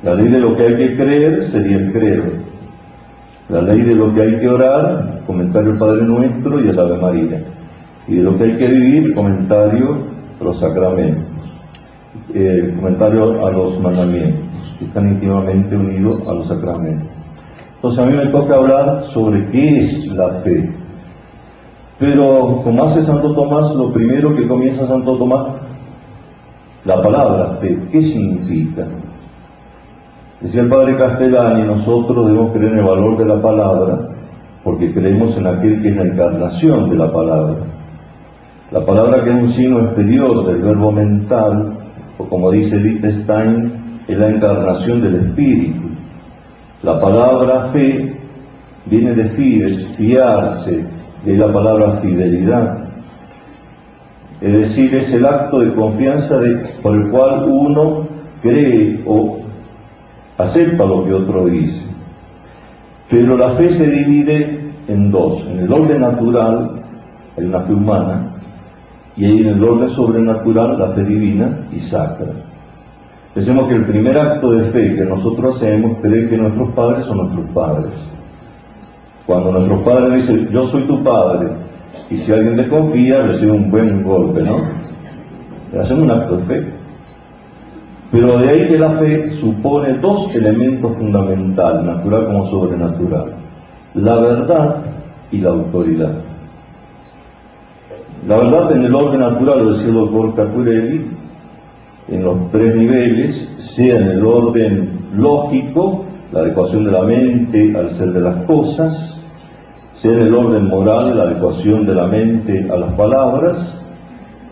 [0.03, 2.53] La ley de lo que hay que creer sería el credo
[3.53, 6.97] la ley de lo que hay que orar, comentario del Padre Nuestro y el Ave
[6.97, 7.43] María.
[8.09, 10.07] Y de lo que hay que vivir, comentario
[10.43, 11.25] los sacramentos,
[12.35, 17.09] eh, comentario a los mandamientos, que están íntimamente unidos a los sacramentos.
[17.77, 20.71] Entonces a mí me toca hablar sobre qué es la fe.
[21.99, 25.47] Pero como hace Santo Tomás, lo primero que comienza Santo Tomás,
[26.85, 28.87] la palabra fe, ¿qué significa?
[30.41, 34.13] Decía el padre Castellani, nosotros debemos creer en el valor de la palabra
[34.65, 37.57] porque creemos en aquel que es la encarnación de la palabra.
[38.73, 41.75] La palabra que es un signo exterior del verbo mental,
[42.17, 43.71] o como dice Wittgenstein,
[44.09, 45.91] es la encarnación del espíritu.
[46.83, 48.17] La palabra fe
[48.87, 50.87] viene de fides, fiarse,
[51.23, 52.89] de la palabra fidelidad.
[54.41, 56.41] Es decir, es el acto de confianza
[56.83, 58.07] por el cual uno
[58.41, 59.41] cree o
[60.39, 61.91] acepta lo que otro dice.
[63.11, 65.47] Pero la fe se divide en dos.
[65.47, 66.71] En el orden natural
[67.37, 68.32] hay una fe humana
[69.17, 72.29] y en el orden sobrenatural la fe divina y sacra.
[73.35, 77.19] Pensemos que el primer acto de fe que nosotros hacemos cree que nuestros padres son
[77.19, 77.93] nuestros padres.
[79.27, 81.49] Cuando nuestro padre dice, yo soy tu padre,
[82.11, 84.57] y si alguien te confía, recibe un buen golpe, ¿no?
[85.81, 86.67] Hacemos un acto de fe.
[88.11, 93.33] Pero de ahí que la fe supone dos elementos fundamentales, natural como sobrenatural,
[93.95, 94.77] la verdad
[95.31, 96.32] y la autoridad.
[98.27, 101.11] La verdad en el orden natural, lo decía el doctor Caturelli,
[102.09, 103.35] en los tres niveles,
[103.75, 109.21] sea en el orden lógico, la adecuación de la mente al ser de las cosas,
[109.95, 113.81] sea en el orden moral, la adecuación de la mente a las palabras,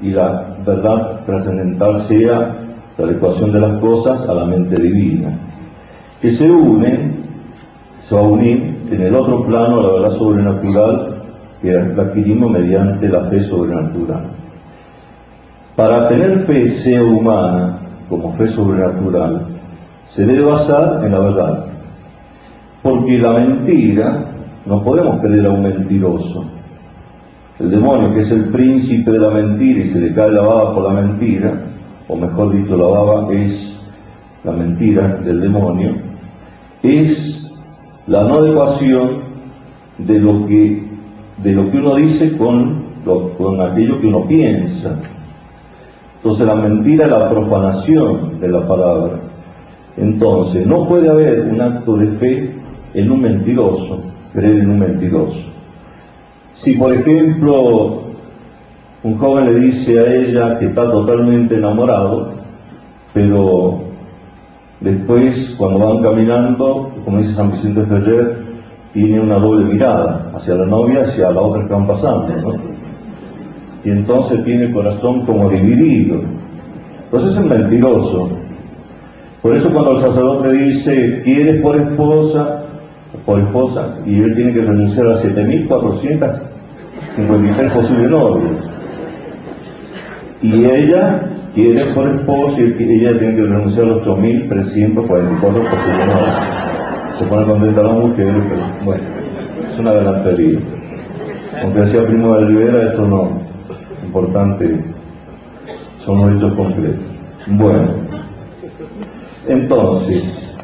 [0.02, 2.56] y la verdad trascendental sea
[2.98, 5.38] la adecuación de las cosas a la mente divina,
[6.20, 7.20] que se une,
[8.00, 11.19] se va a unir en el otro plano a la verdad sobrenatural
[11.62, 14.25] que adquirimos mediante la fe sobrenatural.
[15.77, 19.46] Para tener fe, sea humana como fe sobrenatural,
[20.07, 21.64] se debe basar en la verdad.
[22.83, 24.25] Porque la mentira,
[24.66, 26.44] no podemos creer a un mentiroso.
[27.59, 30.75] El demonio, que es el príncipe de la mentira y se le cae la baba
[30.75, 31.53] por la mentira,
[32.09, 33.81] o mejor dicho, la baba es
[34.44, 35.94] la mentira del demonio,
[36.83, 37.53] es
[38.07, 39.20] la no adecuación
[39.99, 40.89] de lo que,
[41.42, 42.85] de lo que uno dice con,
[43.38, 45.00] con aquello que uno piensa.
[46.16, 49.20] Entonces la mentira es la profanación de la palabra.
[49.96, 52.55] Entonces, no puede haber un acto de fe
[52.94, 55.40] en un mentiroso, creer en un mentiroso.
[56.55, 58.11] Si, por ejemplo,
[59.03, 62.35] Un joven le dice a ella que está totalmente enamorado,
[63.14, 63.81] pero
[64.79, 68.50] después, cuando van caminando, como dice San Vicente Ferrer,
[68.92, 72.55] tiene una doble mirada hacia la novia y hacia la otra que van pasando, ¿no?
[73.85, 76.20] Y entonces tiene el corazón como dividido.
[77.05, 78.31] Entonces es mentiroso.
[79.42, 82.64] Por eso cuando el sacerdote dice, ¿quieres por esposa?
[83.24, 88.53] Por esposa, y él tiene que renunciar a 7.453 posibles novios.
[90.42, 91.22] Y ella
[91.55, 96.60] quiere por esposa y ella tiene que renunciar a 8.344 posibles novios.
[97.20, 99.02] Se pone contenta la mujer, pero bueno,
[99.68, 100.59] es una galantería.
[101.62, 103.42] Aunque decía Primo de Rivera, eso no,
[104.06, 104.83] importante,
[105.98, 107.04] son los hechos concretos.
[107.46, 107.88] Bueno,
[109.48, 110.56] entonces,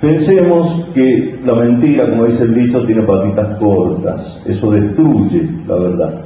[0.00, 6.20] pensemos que la mentira, como dice el dicho, tiene patitas cortas, eso destruye la verdad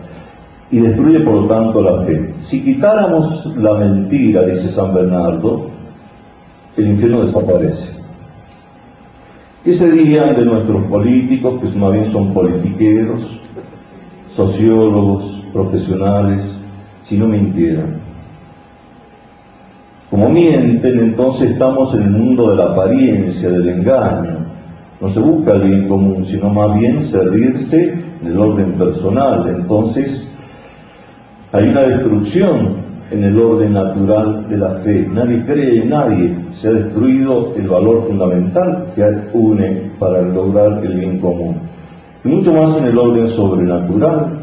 [0.70, 2.34] y destruye por lo tanto la fe.
[2.42, 5.70] Si quitáramos la mentira, dice San Bernardo,
[6.76, 7.95] el infierno desaparece.
[9.66, 13.20] ¿Qué serían de nuestros políticos, que más bien son politiqueros,
[14.37, 16.44] sociólogos, profesionales,
[17.02, 17.96] si no mintieran?
[20.09, 24.37] Como mienten, entonces estamos en el mundo de la apariencia, del engaño.
[25.00, 29.48] No se busca el bien común, sino más bien servirse en el orden personal.
[29.48, 30.33] Entonces,
[31.50, 35.06] hay una destrucción en el orden natural de la fe.
[35.12, 36.36] Nadie cree en nadie.
[36.60, 41.56] Se ha destruido el valor fundamental que une para lograr el bien común.
[42.24, 44.38] Y mucho más en el orden sobrenatural.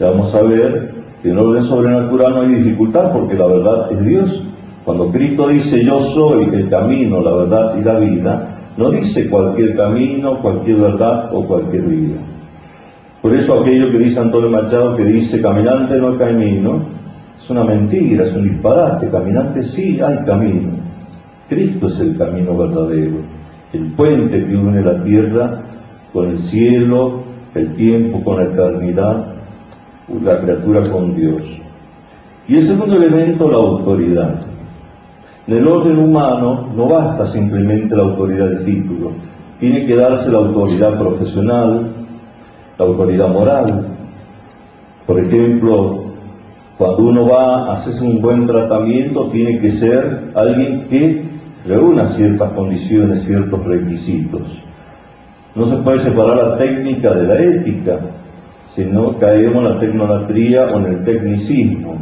[0.00, 3.92] Ya vamos a ver que en el orden sobrenatural no hay dificultad porque la verdad
[3.92, 4.46] es Dios.
[4.84, 9.76] Cuando Cristo dice yo soy el camino, la verdad y la vida, no dice cualquier
[9.76, 12.16] camino, cualquier verdad o cualquier vida.
[13.22, 16.82] Por eso aquello que dice Antonio Machado que dice caminante no camino,
[17.44, 19.08] es una mentira, es un disparate.
[19.10, 20.70] Caminante sí hay camino.
[21.48, 23.18] Cristo es el camino verdadero,
[23.74, 25.60] el puente que une la tierra
[26.10, 27.22] con el cielo,
[27.54, 29.26] el tiempo con la eternidad,
[30.22, 31.42] la criatura con Dios.
[32.48, 34.40] Y el segundo elemento, la autoridad.
[35.46, 39.10] En el orden humano no basta simplemente la autoridad del título,
[39.60, 41.92] tiene que darse la autoridad profesional,
[42.78, 43.86] la autoridad moral.
[45.06, 46.03] Por ejemplo,
[46.78, 51.22] cuando uno va a hacerse un buen tratamiento, tiene que ser alguien que
[51.66, 54.42] reúna ciertas condiciones, ciertos requisitos.
[55.54, 58.00] No se puede separar la técnica de la ética,
[58.68, 61.96] sino caemos en la tecnolatría o en el tecnicismo.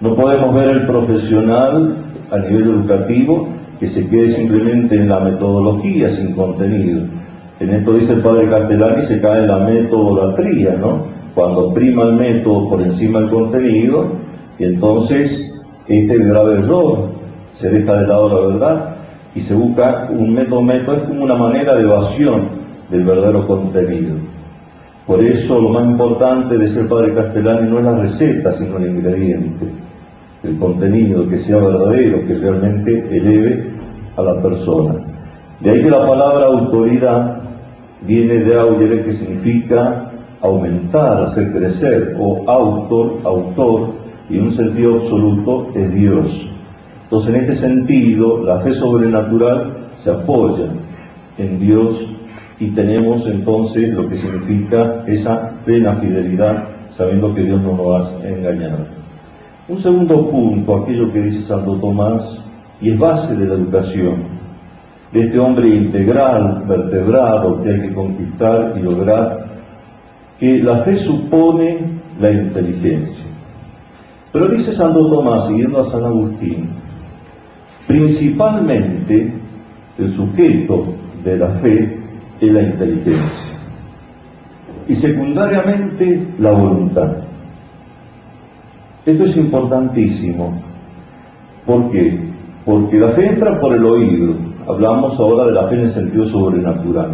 [0.00, 1.96] No podemos ver el profesional
[2.30, 7.04] a nivel educativo que se quede simplemente en la metodología sin contenido.
[7.60, 11.15] En esto dice el padre Castellani, se cae en la metodolatría, ¿no?
[11.36, 14.06] Cuando prima el método por encima del contenido,
[14.58, 15.30] y entonces
[15.86, 17.10] este es el grave error,
[17.52, 18.96] se deja de lado la verdad
[19.34, 22.48] y se busca un método, método es como una manera de evasión
[22.90, 24.16] del verdadero contenido.
[25.06, 28.96] Por eso lo más importante de ser padre Castellani no es la receta, sino el
[28.96, 29.66] ingrediente
[30.46, 33.70] el contenido, que sea verdadero, que realmente eleve
[34.16, 34.94] a la persona.
[35.60, 37.38] De ahí que la palabra autoridad
[38.02, 43.88] viene de auyere, que significa aumentar, hacer crecer, o autor, autor,
[44.28, 46.50] y en un sentido absoluto es Dios.
[47.04, 50.66] Entonces, en este sentido, la fe sobrenatural se apoya
[51.38, 52.14] en Dios
[52.58, 56.64] y tenemos entonces lo que significa esa plena fidelidad,
[56.96, 58.78] sabiendo que Dios no nos va a engañar.
[59.68, 62.42] Un segundo punto, aquello que dice Santo Tomás,
[62.80, 64.36] y es base de la educación,
[65.12, 69.45] de este hombre integral, vertebrado, que hay que conquistar y lograr,
[70.38, 73.24] que la fe supone la inteligencia.
[74.32, 76.68] Pero dice Santo Tomás, siguiendo a San Agustín,
[77.86, 79.32] principalmente
[79.98, 80.94] el sujeto
[81.24, 81.98] de la fe
[82.40, 83.56] es la inteligencia
[84.88, 87.16] y secundariamente la voluntad.
[89.04, 90.60] Esto es importantísimo.
[91.64, 92.18] ¿Por qué?
[92.64, 94.34] Porque la fe entra por el oído.
[94.68, 97.12] Hablamos ahora de la fe en el sentido sobrenatural,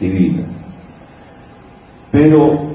[0.00, 0.57] divina.
[2.10, 2.68] Pero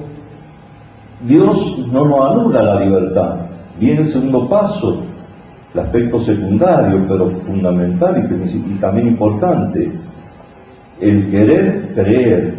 [1.27, 3.35] Dios no nos anula la libertad.
[3.79, 5.03] Viene el segundo paso,
[5.73, 9.91] el aspecto secundario, pero fundamental y, también importante,
[10.99, 12.53] el querer creer.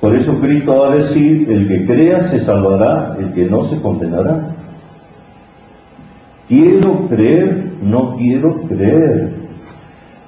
[0.00, 3.80] Por eso Cristo va a decir, el que crea se salvará, el que no se
[3.80, 4.54] condenará.
[6.48, 9.34] Quiero creer, no quiero creer.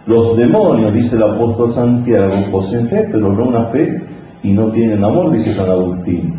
[0.07, 4.03] Los demonios, dice el apóstol Santiago, poseen fe, pero no una fe
[4.43, 6.35] y no tienen amor, dice San Agustín.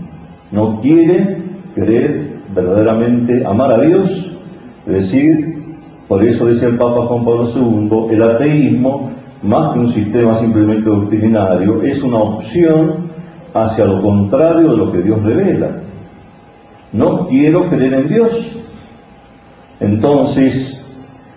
[0.52, 4.36] No quieren querer verdaderamente amar a Dios,
[4.88, 5.60] es decir,
[6.08, 9.12] por eso decía el Papa Juan Pablo II, el ateísmo,
[9.44, 13.10] más que un sistema simplemente doctrinario, es una opción
[13.54, 15.70] hacia lo contrario de lo que Dios revela.
[16.92, 18.56] No quiero creer en Dios.
[19.80, 20.84] Entonces,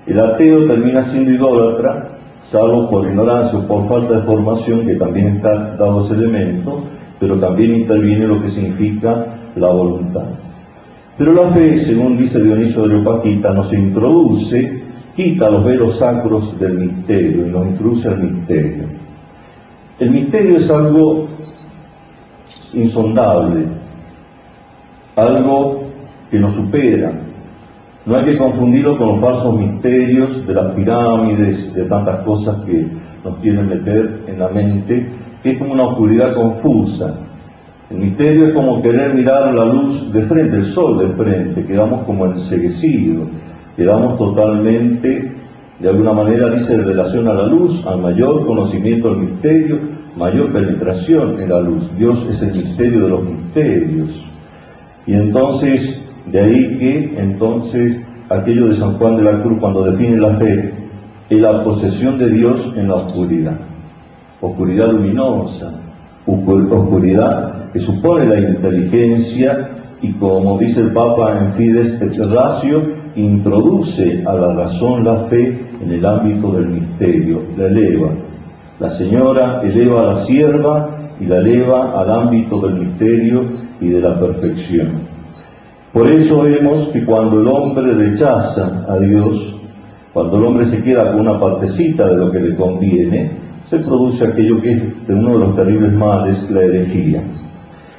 [0.06, 2.11] el ateo termina siendo idólatra,
[2.44, 6.84] salvo por ignorancia o por falta de formación, que también está dado ese elemento,
[7.18, 9.26] pero también interviene lo que significa
[9.56, 10.24] la voluntad.
[11.18, 14.82] Pero la fe, según dice Dionisio de Leopaquita, nos introduce,
[15.14, 18.84] quita los velos sacros del misterio y nos introduce al misterio.
[19.98, 21.28] El misterio es algo
[22.72, 23.66] insondable,
[25.14, 25.84] algo
[26.30, 27.12] que nos supera.
[28.04, 32.88] No hay que confundirlo con los falsos misterios de las pirámides, de tantas cosas que
[33.24, 35.06] nos quieren meter en la mente,
[35.42, 37.20] que es como una oscuridad confusa.
[37.90, 42.04] El misterio es como querer mirar la luz de frente, el sol de frente, quedamos
[42.04, 43.28] como enseguecidos,
[43.76, 45.32] quedamos totalmente,
[45.78, 49.78] de alguna manera dice en relación a la luz, al mayor conocimiento del misterio,
[50.16, 51.84] mayor penetración en la luz.
[51.96, 54.26] Dios es el misterio de los misterios.
[55.06, 60.18] Y entonces, de ahí que entonces aquello de San Juan de la Cruz cuando define
[60.18, 60.72] la fe,
[61.28, 63.58] es la posesión de Dios en la oscuridad.
[64.40, 65.72] Oscuridad luminosa,
[66.26, 69.70] oscuridad que supone la inteligencia
[70.02, 72.82] y como dice el Papa en Fides et Ratio,
[73.14, 78.10] introduce a la razón la fe en el ámbito del misterio, la eleva.
[78.80, 83.42] La señora eleva a la sierva y la eleva al ámbito del misterio
[83.80, 85.11] y de la perfección.
[85.92, 89.60] Por eso vemos que cuando el hombre rechaza a Dios,
[90.14, 93.32] cuando el hombre se queda con una partecita de lo que le conviene,
[93.66, 97.22] se produce aquello que es uno de los terribles males, la herejía.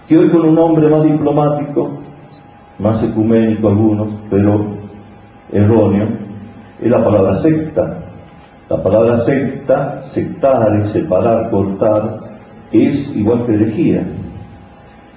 [0.08, 2.00] Que hoy con un hombre más diplomático,
[2.80, 4.66] más ecuménico algunos, pero
[5.52, 6.08] erróneo,
[6.82, 8.00] es la palabra secta.
[8.70, 12.20] La palabra secta, sectar, separar, cortar,
[12.72, 14.04] es igual que herejía.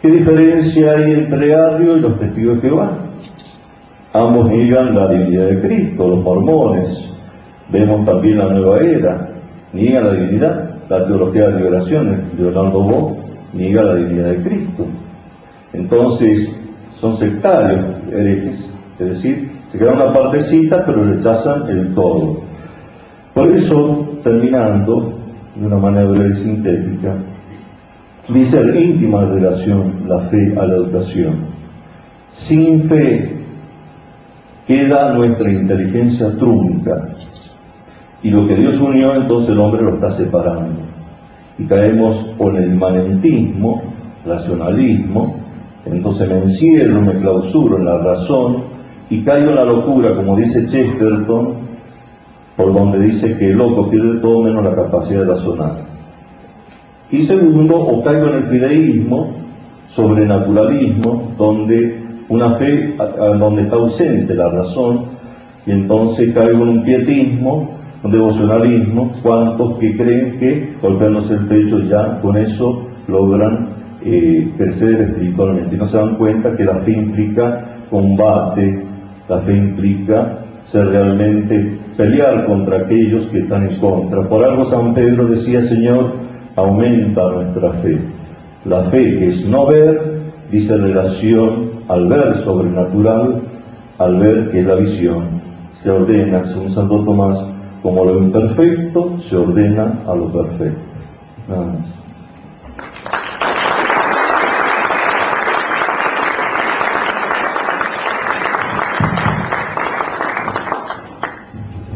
[0.02, 2.98] ¿Qué diferencia hay entre Arrio y los testigos de Jehová?
[4.12, 7.12] Ambos niegan la divinidad de Cristo, los mormones.
[7.70, 9.28] Vemos también la nueva era,
[9.72, 10.70] niegan la divinidad.
[10.88, 13.16] La teología de liberación, Leonardo Bo,
[13.52, 14.86] niega la divinidad de Cristo.
[15.72, 16.64] Entonces,
[17.00, 18.70] son sectarios, herejes,
[19.00, 22.38] es decir, se quedan una partecita pero rechazan el todo.
[23.34, 25.18] Por eso, terminando
[25.56, 27.16] de una manera breve y sintética,
[28.28, 31.46] dice la íntima relación la fe a la educación.
[32.32, 33.36] Sin fe
[34.66, 37.08] queda nuestra inteligencia trunca
[38.22, 40.80] y lo que Dios unió entonces el hombre lo está separando.
[41.58, 43.82] Y caemos con el inmanentismo,
[44.26, 45.36] racionalismo,
[45.86, 48.64] entonces me encierro, me clausuro en la razón
[49.08, 51.54] y caigo en la locura, como dice Chesterton,
[52.56, 55.85] por donde dice que el loco pierde todo menos la capacidad de razonar.
[57.10, 59.34] Y segundo, o caigo en el fideísmo,
[59.88, 62.96] sobrenaturalismo, donde una fe
[63.38, 65.16] donde está ausente la razón,
[65.66, 67.70] y entonces caigo en un pietismo,
[68.02, 73.68] un devocionalismo, cuantos que creen que golpeándose el pecho ya con eso logran
[74.04, 75.74] eh, crecer espiritualmente.
[75.74, 78.84] Y no se dan cuenta que la fe implica combate,
[79.28, 84.28] la fe implica ser realmente pelear contra aquellos que están en contra.
[84.28, 86.25] Por algo San Pedro decía, Señor,
[86.56, 88.00] aumenta nuestra fe.
[88.64, 93.42] La fe que es no ver, dice relación al ver sobrenatural,
[93.98, 95.40] al ver que la visión
[95.74, 97.38] se ordena, según Santo Tomás,
[97.82, 100.80] como lo imperfecto se ordena a lo perfecto.
[101.48, 102.06] Nada más.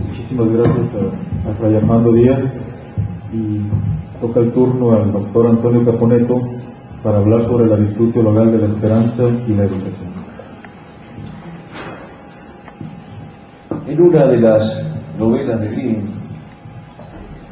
[0.07, 2.55] Muchísimas gracias a, a Fray Armando Díaz
[3.33, 3.63] y
[4.21, 6.43] toca el turno al doctor Antonio Caponeto
[7.03, 10.11] para hablar sobre la virtud teologal de la esperanza y la educación.
[13.87, 14.85] En una de las
[15.19, 15.97] novelas de Grimm,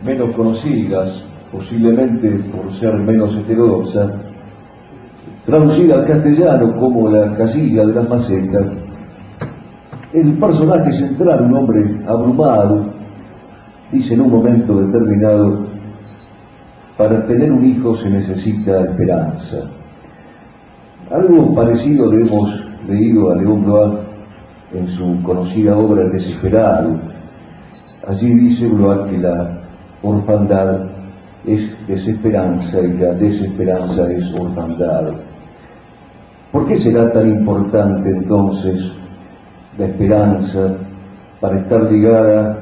[0.04, 4.12] menos conocidas, posiblemente por ser menos heterodoxa,
[5.46, 8.66] traducida al castellano como La casilla de las macetas,
[10.12, 12.84] el personaje central, un hombre abrumado,
[13.90, 15.67] dice en un momento determinado,
[16.98, 19.70] para tener un hijo se necesita esperanza.
[21.12, 22.50] Algo parecido le hemos
[22.88, 24.00] leído a León Blois
[24.74, 26.98] en su conocida obra El Desesperado.
[28.06, 29.60] Allí dice Blois que la
[30.02, 30.88] orfandad
[31.46, 35.12] es desesperanza y la desesperanza es orfandad.
[36.50, 38.90] ¿Por qué será tan importante entonces
[39.78, 40.74] la esperanza
[41.40, 42.58] para estar ligada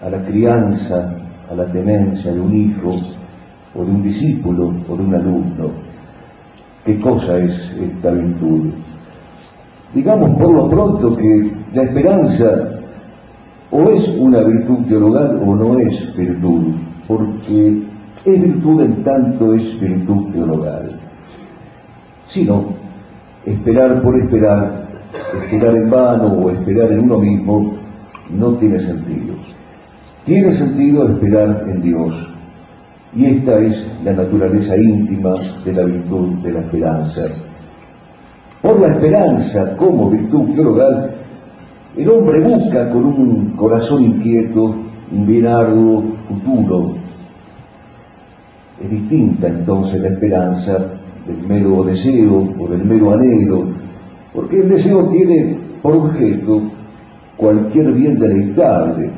[0.00, 1.14] a la crianza,
[1.50, 2.92] a la tenencia de un hijo
[3.74, 5.70] o de un discípulo o de un alumno?
[6.84, 8.70] ¿Qué cosa es esta virtud?
[9.94, 12.80] Digamos por lo pronto que la esperanza
[13.70, 16.74] o es una virtud teologal o no es virtud,
[17.06, 17.82] porque
[18.24, 20.90] es virtud en tanto es virtud teologal.
[22.28, 22.64] Si no,
[23.44, 24.88] esperar por esperar,
[25.44, 27.74] esperar en vano o esperar en uno mismo,
[28.30, 29.34] no tiene sentido.
[30.24, 32.29] Tiene sentido esperar en Dios.
[33.14, 35.34] Y esta es la naturaleza íntima
[35.64, 37.22] de la virtud de la esperanza.
[38.62, 41.10] Por la esperanza como virtud teologal,
[41.96, 44.74] el hombre busca con un corazón inquieto
[45.12, 46.94] un bien arduo futuro.
[48.82, 50.78] Es distinta entonces la esperanza
[51.26, 53.68] del mero deseo o del mero anhelo,
[54.32, 56.62] porque el deseo tiene por objeto
[57.36, 59.10] cualquier bien deleitable,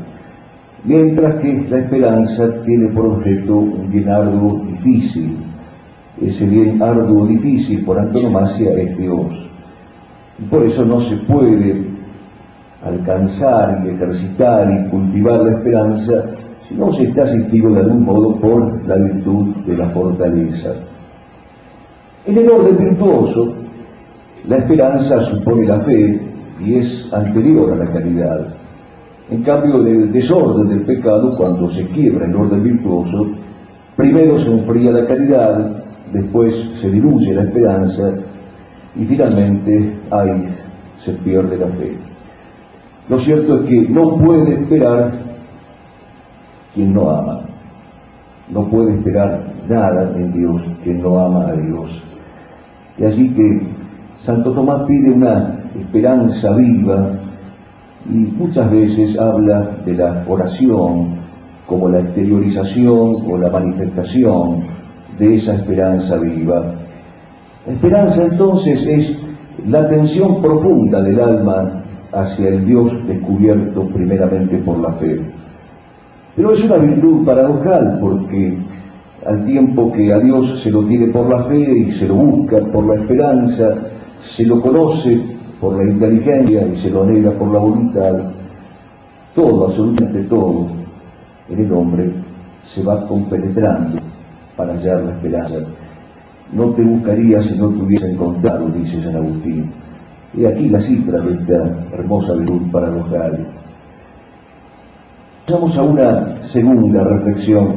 [0.85, 5.37] mientras que la esperanza tiene por objeto un bien arduo difícil.
[6.21, 9.51] Ese bien arduo difícil por antonomasia es Dios.
[10.39, 11.87] Y por eso no se puede
[12.85, 16.25] alcanzar y ejercitar y cultivar la esperanza
[16.69, 20.75] si no se está asistido de algún modo por la virtud de la fortaleza.
[22.27, 23.55] En el orden virtuoso,
[24.47, 26.21] la esperanza supone la fe
[26.61, 28.62] y es anterior a la caridad.
[29.33, 33.29] En cambio, del desorden del pecado, cuando se quiebra el orden virtuoso,
[33.97, 38.13] primero se enfría la caridad, después se diluye la esperanza
[38.95, 40.49] y finalmente ahí
[40.99, 41.97] se pierde la fe.
[43.09, 45.13] Lo cierto es que no puede esperar
[46.75, 47.41] quien no ama.
[48.51, 52.03] No puede esperar nada en Dios quien no ama a Dios.
[52.99, 53.63] Y así que
[54.19, 57.13] Santo Tomás pide una esperanza viva
[58.09, 61.21] y muchas veces habla de la oración
[61.67, 64.65] como la exteriorización o la manifestación
[65.19, 66.75] de esa esperanza viva.
[67.67, 69.19] Esperanza entonces es
[69.67, 75.21] la atención profunda del alma hacia el Dios descubierto primeramente por la fe.
[76.35, 78.59] Pero es una virtud paradojal porque
[79.25, 82.57] al tiempo que a Dios se lo tiene por la fe y se lo busca
[82.73, 83.75] por la esperanza,
[84.37, 85.32] se lo conoce
[85.63, 88.33] por la inteligencia y se lo anhela por la voluntad,
[89.33, 90.67] todo, absolutamente todo,
[91.49, 92.13] en el hombre
[92.75, 94.03] se va compenetrando
[94.57, 95.55] para hallar la esperanza.
[96.53, 99.71] No te buscaría si no te hubiese encontrado, dice San Agustín.
[100.35, 101.55] Y aquí la cifra de esta
[101.93, 103.47] hermosa virtud paradojal.
[105.47, 107.77] Pasamos a una segunda reflexión.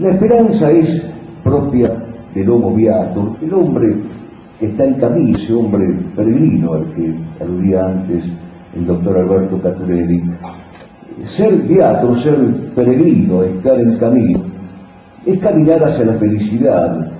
[0.00, 1.00] La esperanza es
[1.44, 1.92] propia
[2.34, 4.19] del homo viator, el hombre
[4.60, 5.84] está en camino, ese hombre
[6.14, 8.30] peregrino al que aludía antes
[8.76, 10.22] el doctor Alberto Caturelli.
[11.36, 14.40] Ser viator, ser peregrino, estar en camino,
[15.26, 17.10] es caminar hacia la felicidad,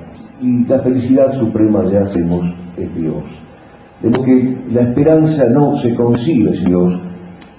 [0.40, 2.42] y la felicidad suprema ya hacemos
[2.76, 3.22] es Dios.
[4.02, 7.00] De lo que la esperanza no se concibe sin Dios,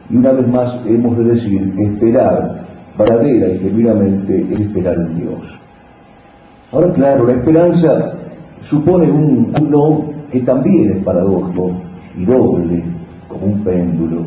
[0.10, 2.66] y una vez más hemos de decir que esperar
[2.98, 5.42] verdadera y genuinamente es esperar en Dios.
[6.72, 8.14] Ahora, claro, la esperanza
[8.72, 11.72] supone un, no que también es paradójico
[12.17, 12.84] y doble,
[13.28, 14.22] como un péndulo.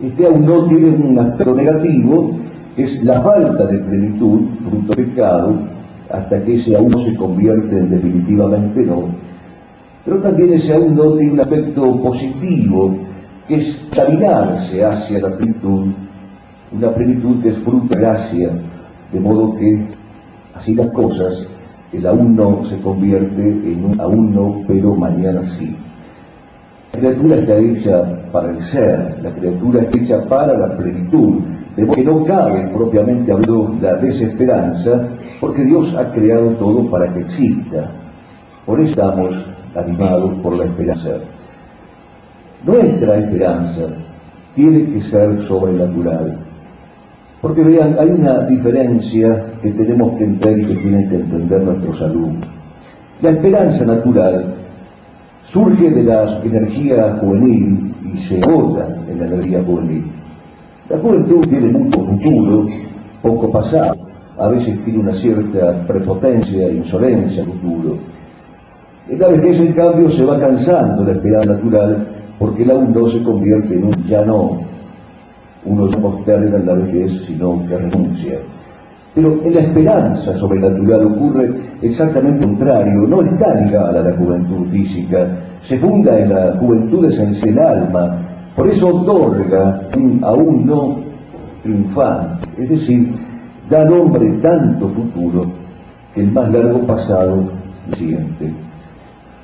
[0.00, 2.36] Este aún no tiene un aspecto negativo,
[2.76, 5.54] es la falta de plenitud, fruto del pecado,
[6.08, 9.08] hasta que ese aún se convierte en definitivamente no.
[10.04, 12.96] Pero también ese aún no tiene un aspecto positivo,
[13.48, 15.88] que es caminarse hacia la plenitud,
[16.70, 18.50] una plenitud que es fruto de gracia,
[19.12, 19.86] de modo que
[20.54, 21.44] así las cosas,
[21.92, 25.74] el aún no se convierte en un aún no, pero mañana sí.
[26.92, 31.40] La criatura está hecha para el ser, la criatura está hecha para la plenitud,
[31.76, 35.08] de modo que no cabe propiamente hablando la desesperanza,
[35.40, 37.90] porque Dios ha creado todo para que exista.
[38.66, 39.34] Por eso estamos
[39.74, 41.10] animados por la esperanza.
[42.64, 43.86] Nuestra esperanza
[44.54, 46.47] tiene que ser sobrenatural.
[47.40, 52.02] Porque vean, hay una diferencia que tenemos que entender y que tienen que entender nuestros
[52.02, 52.46] alumnos.
[53.22, 54.54] La esperanza natural
[55.46, 60.04] surge de la energía juvenil y se agota en la energía juvenil.
[60.88, 62.66] La juventud tiene mucho futuro,
[63.22, 63.94] poco pasado,
[64.38, 67.98] a veces tiene una cierta prepotencia insolencia futuro.
[69.08, 72.06] En la vejez, en cambio, se va cansando la esperanza natural
[72.38, 74.67] porque el aún no se convierte en un ya no.
[75.64, 78.38] Uno no posterga la vejez, sino que renuncia.
[79.14, 84.68] Pero en la esperanza sobrenatural ocurre exactamente lo contrario, no está ligada a la juventud
[84.68, 85.26] física,
[85.62, 88.18] se funda en la juventud esencial alma,
[88.54, 90.96] por eso otorga un aún no
[91.62, 93.12] triunfante, es decir,
[93.68, 95.46] da nombre tanto futuro
[96.14, 97.50] que el más largo pasado
[97.92, 98.52] siente.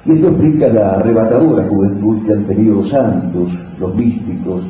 [0.06, 4.64] Y esto explica la arrebatadora juventud que han tenido los santos, los místicos.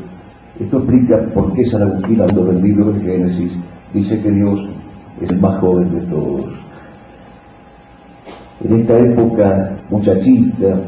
[0.60, 3.58] Esto explica por qué San Agustín, hablando del libro del Génesis,
[3.92, 4.68] dice que Dios
[5.20, 6.46] es el más joven de todos.
[8.64, 10.80] En esta época muchachita,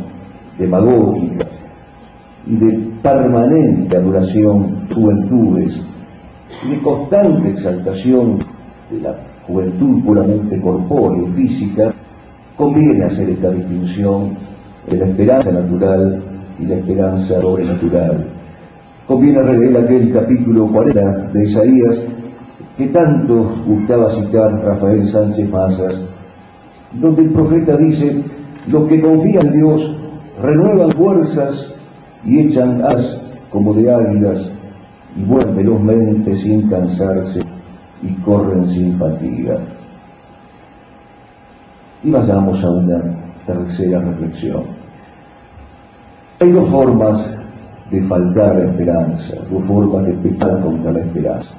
[0.57, 1.47] demagógica
[2.47, 5.83] y de permanente adoración juventudes
[6.65, 8.39] y de constante exaltación
[8.91, 9.17] de la
[9.49, 11.93] juventud puramente corpórea y física,
[12.57, 14.37] conviene hacer esta distinción
[14.89, 16.23] de la esperanza natural
[16.61, 18.36] y la esperanza sobrenatural.
[19.07, 22.05] Conviene releer aquel capítulo 40 de Isaías
[22.77, 26.03] que tanto gustaba citar Rafael Sánchez Mazas,
[26.93, 28.25] donde el profeta dice,
[28.67, 29.97] los que confían en Dios
[30.43, 31.73] renuevan fuerzas
[32.25, 34.51] y echan as como de águilas
[35.17, 37.41] y vuelven velozmente sin cansarse
[38.03, 39.59] y corren sin fatiga.
[42.03, 43.03] Y vayamos a una
[43.47, 44.65] tercera reflexión.
[46.41, 47.36] Hay dos formas
[47.91, 51.55] de faltar esperanza, dos formas de pecar contra la esperanza.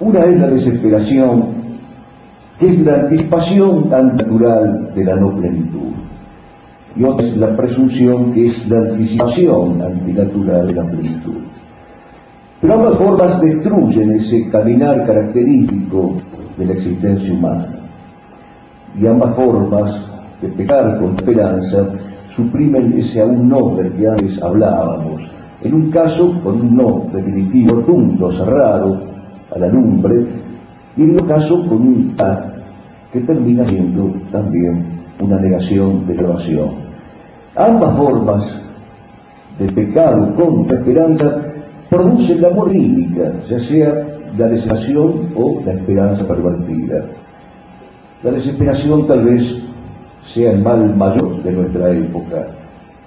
[0.00, 1.44] Una es la desesperación,
[2.58, 5.92] que es la anticipación tan natural de la no plenitud.
[6.96, 11.42] Y otra es la presunción, que es la anticipación antinatural de la plenitud.
[12.60, 16.16] Pero ambas formas destruyen ese caminar característico
[16.56, 17.66] de la existencia humana.
[18.98, 20.06] Y ambas formas
[20.40, 21.88] de pecar con esperanza
[22.36, 25.22] suprimen ese aún no del que antes hablábamos.
[25.62, 29.00] En un caso con un no definitivo, rotundo, cerrado
[29.54, 30.26] a la lumbre,
[30.96, 32.52] y en otro caso con un ta
[33.12, 34.84] que termina siendo también
[35.20, 36.68] una negación de grabación.
[37.56, 38.60] Ambas formas
[39.58, 41.42] de pecado contra esperanza
[41.88, 43.94] producen la morílica, ya sea
[44.36, 47.04] la desesperación o la esperanza pervertida.
[48.22, 49.64] La desesperación tal vez
[50.32, 52.46] sea el mal mayor de nuestra época,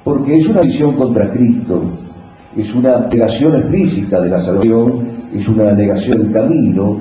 [0.03, 1.82] porque es una visión contra Cristo,
[2.55, 6.99] es una negación explícita de la salvación, es una negación del camino,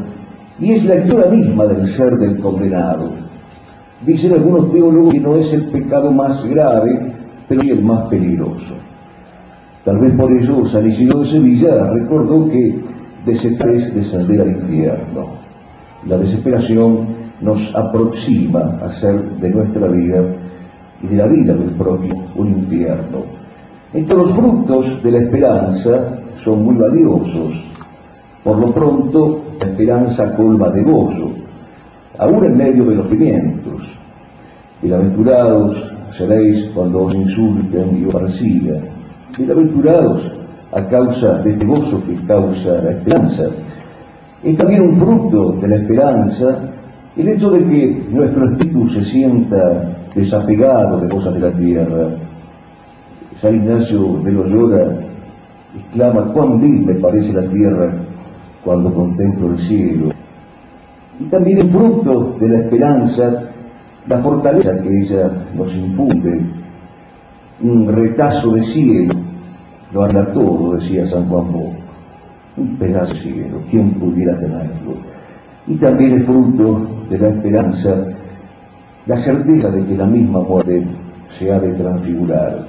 [0.58, 3.10] y es la historia misma del ser del condenado.
[4.04, 7.12] Dicen algunos teólogos que no es el pecado más grave,
[7.48, 8.74] pero sí el más peligroso.
[9.84, 12.80] Tal vez por eso San Isidro de Sevilla recordó que
[13.24, 15.26] desesperar es descender al infierno.
[16.06, 20.22] La desesperación nos aproxima a ser de nuestra vida
[21.02, 23.24] y de la vida del propio un infierno.
[23.92, 27.64] Entre los frutos de la esperanza son muy valiosos.
[28.42, 31.30] Por lo pronto, la esperanza colma de gozo,
[32.18, 33.82] aún en medio de los pimientos.
[34.82, 38.96] Bienaventurados seréis cuando os insulten y os persigan
[39.36, 40.32] bienaventurados
[40.72, 43.48] a causa de este gozo que causa la esperanza.
[44.42, 46.58] Es también un fruto de la esperanza
[47.16, 52.08] el hecho de que nuestro espíritu se sienta desapegado de cosas de la tierra.
[53.40, 54.96] San Ignacio de Loyola
[55.74, 57.92] exclama, cuán vil me parece la tierra
[58.64, 60.08] cuando contemplo el cielo.
[61.18, 63.50] Y también el fruto de la esperanza,
[64.06, 66.46] la fortaleza que ella nos infunde,
[67.62, 69.14] un retazo de cielo
[69.92, 71.76] lo anda todo, decía San Juan Bosco.
[72.58, 75.15] Un pedazo de cielo, ¿quién pudiera tenerlo?
[75.66, 78.04] Y también el fruto de la esperanza,
[79.06, 80.86] la certeza de que la misma muerte
[81.38, 82.66] se ha de transfigurar.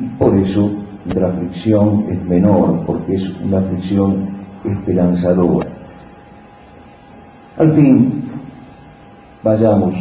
[0.00, 0.70] Y por eso
[1.14, 4.28] la aflicción es menor, porque es una aflicción
[4.64, 5.68] esperanzadora.
[7.58, 8.22] Al fin,
[9.42, 9.94] vayamos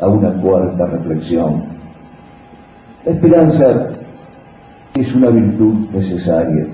[0.00, 1.62] a una cuarta reflexión.
[3.04, 3.90] La esperanza
[4.94, 6.66] es una virtud necesaria.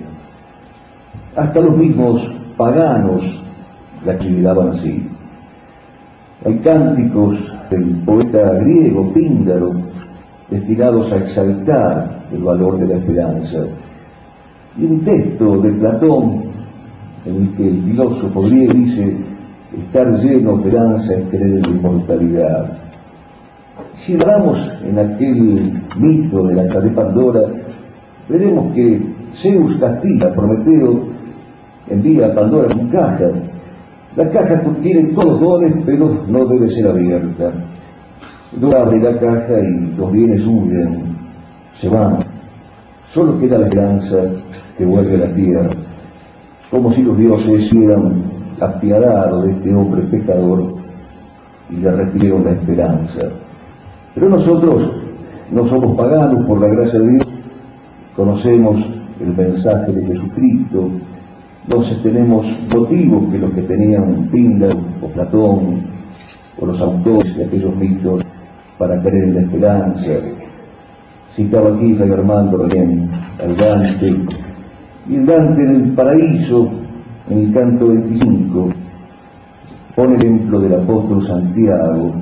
[1.35, 2.23] Hasta los mismos
[2.57, 3.46] paganos
[4.05, 5.09] la actividad así.
[6.45, 7.39] Hay cánticos
[7.71, 9.73] del poeta griego Píndaro
[10.51, 13.65] destinados a exaltar el valor de la esperanza.
[14.79, 16.43] Y un texto de Platón
[17.25, 19.17] en el que el filósofo griego dice
[19.77, 22.79] estar lleno de esperanza es creer en la inmortalidad.
[23.97, 27.43] Si hablamos en aquel mito de la de Pandora,
[28.29, 29.01] veremos que
[29.43, 31.01] Zeus castiga a Prometeo,
[31.89, 33.31] envía a Pandora su caja.
[34.17, 37.53] La caja contiene todos los dones, pero no debe ser abierta.
[38.59, 41.17] No abre la caja y los bienes huyen,
[41.75, 42.25] se van.
[43.13, 44.17] Solo queda la esperanza
[44.79, 45.69] que vuelve a la tierra,
[46.71, 48.23] como si los dioses hicieran
[48.59, 50.75] apiadado de este hombre pecador
[51.69, 53.21] y le refirieron la esperanza.
[54.15, 54.93] Pero nosotros
[55.53, 57.29] no somos paganos por la gracia de Dios,
[58.17, 58.77] conocemos
[59.21, 60.91] el mensaje de Jesucristo,
[61.67, 65.81] entonces tenemos motivos que los que tenían Pindar o Platón
[66.59, 68.23] o los autores de aquellos mitos
[68.79, 70.13] para creer en la esperanza.
[71.35, 73.11] Citaba aquí Fray Armando Reyén
[73.43, 74.15] al Dante,
[75.09, 76.71] y el Dante en el paraíso,
[77.29, 78.69] en el canto 25,
[79.97, 82.15] pone ejemplo del apóstol Santiago,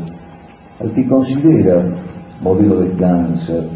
[0.81, 1.85] al que considera
[2.41, 3.69] modelo de cáncer,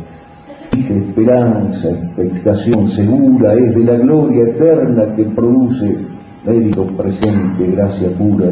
[0.73, 5.97] esperanza, expectación segura es de la gloria eterna que produce
[6.45, 8.51] mérito presente, gracia pura.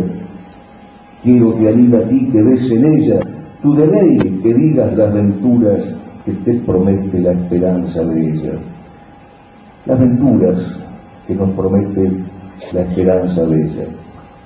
[1.22, 3.20] Quiero que anida a ti que ves en ella
[3.62, 5.82] tu deleite, que digas las venturas
[6.24, 8.52] que te promete la esperanza de ella.
[9.86, 10.58] Las venturas
[11.26, 12.12] que nos promete
[12.72, 13.84] la esperanza de ella.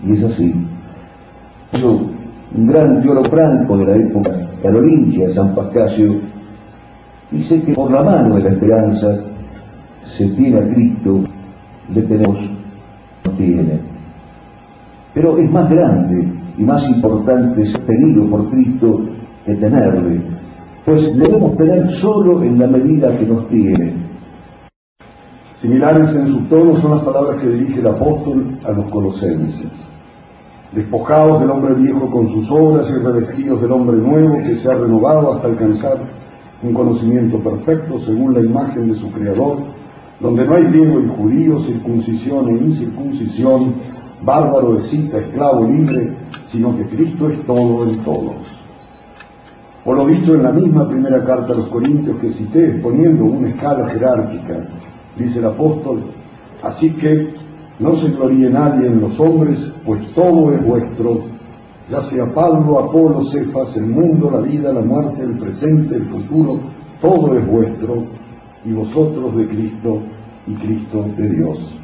[0.06, 0.54] Y es así.
[2.54, 6.20] un gran teólogo franco de la época carolingia, San Pascasio,
[7.30, 9.18] Dice que por la mano de la esperanza
[10.16, 11.20] se tiene a Cristo,
[11.94, 12.38] le tenemos,
[13.24, 13.80] no tiene.
[15.14, 16.28] Pero es más grande
[16.58, 19.00] y más importante ser tenido por Cristo
[19.46, 20.22] que tenerle,
[20.84, 23.94] pues debemos tener solo en la medida que nos tiene.
[25.60, 29.70] Similares en su tono son las palabras que dirige el apóstol a los colosenses.
[30.72, 34.74] Despojados del hombre viejo con sus obras y revestidos del hombre nuevo que se ha
[34.74, 35.98] renovado hasta alcanzar
[36.62, 39.58] un conocimiento perfecto según la imagen de su Creador,
[40.20, 43.74] donde no hay griego y judío, circuncisión e incircuncisión,
[44.22, 46.12] bárbaro, cita, esclavo, libre,
[46.48, 48.36] sino que Cristo es todo en todos.
[49.84, 53.48] O lo dicho en la misma primera carta a los Corintios que cité, exponiendo una
[53.48, 54.68] escala jerárquica,
[55.16, 56.02] dice el apóstol,
[56.62, 57.32] así que
[57.78, 61.22] no se gloríe nadie en los hombres, pues todo es vuestro,
[61.90, 66.60] ya sea Pablo, Apolo, Cefas, el mundo, la vida, la muerte, el presente, el futuro,
[67.00, 68.04] todo es vuestro,
[68.64, 69.98] y vosotros de Cristo,
[70.46, 71.74] y Cristo de Dios.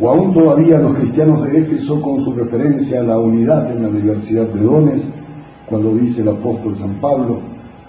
[0.00, 3.88] O aún todavía los cristianos de Éfeso con su referencia a la unidad en la
[3.88, 5.02] diversidad de dones,
[5.66, 7.40] cuando dice el apóstol San Pablo,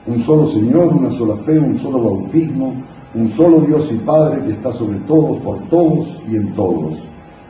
[0.07, 2.73] un solo Señor, una sola fe, un solo bautismo,
[3.13, 6.97] un solo Dios y Padre que está sobre todos, por todos y en todos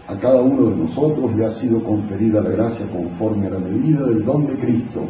[0.07, 4.05] a cada uno de nosotros le ha sido conferida la gracia conforme a la medida
[4.05, 5.01] del don de Cristo.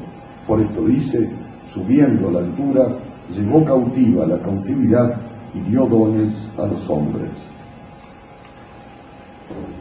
[0.47, 1.31] Por esto dice,
[1.73, 2.87] subiendo a la altura,
[3.31, 5.19] llevó cautiva la cautividad
[5.55, 7.31] y dio dones a los hombres.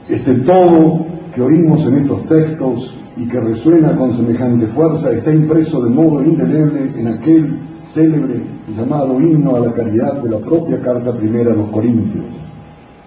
[0.09, 5.83] Este todo que oímos en estos textos y que resuena con semejante fuerza está impreso
[5.83, 7.59] de modo indeleble en aquel
[7.93, 8.43] célebre
[8.75, 12.42] llamado himno a la caridad de la propia carta primera a los Corintios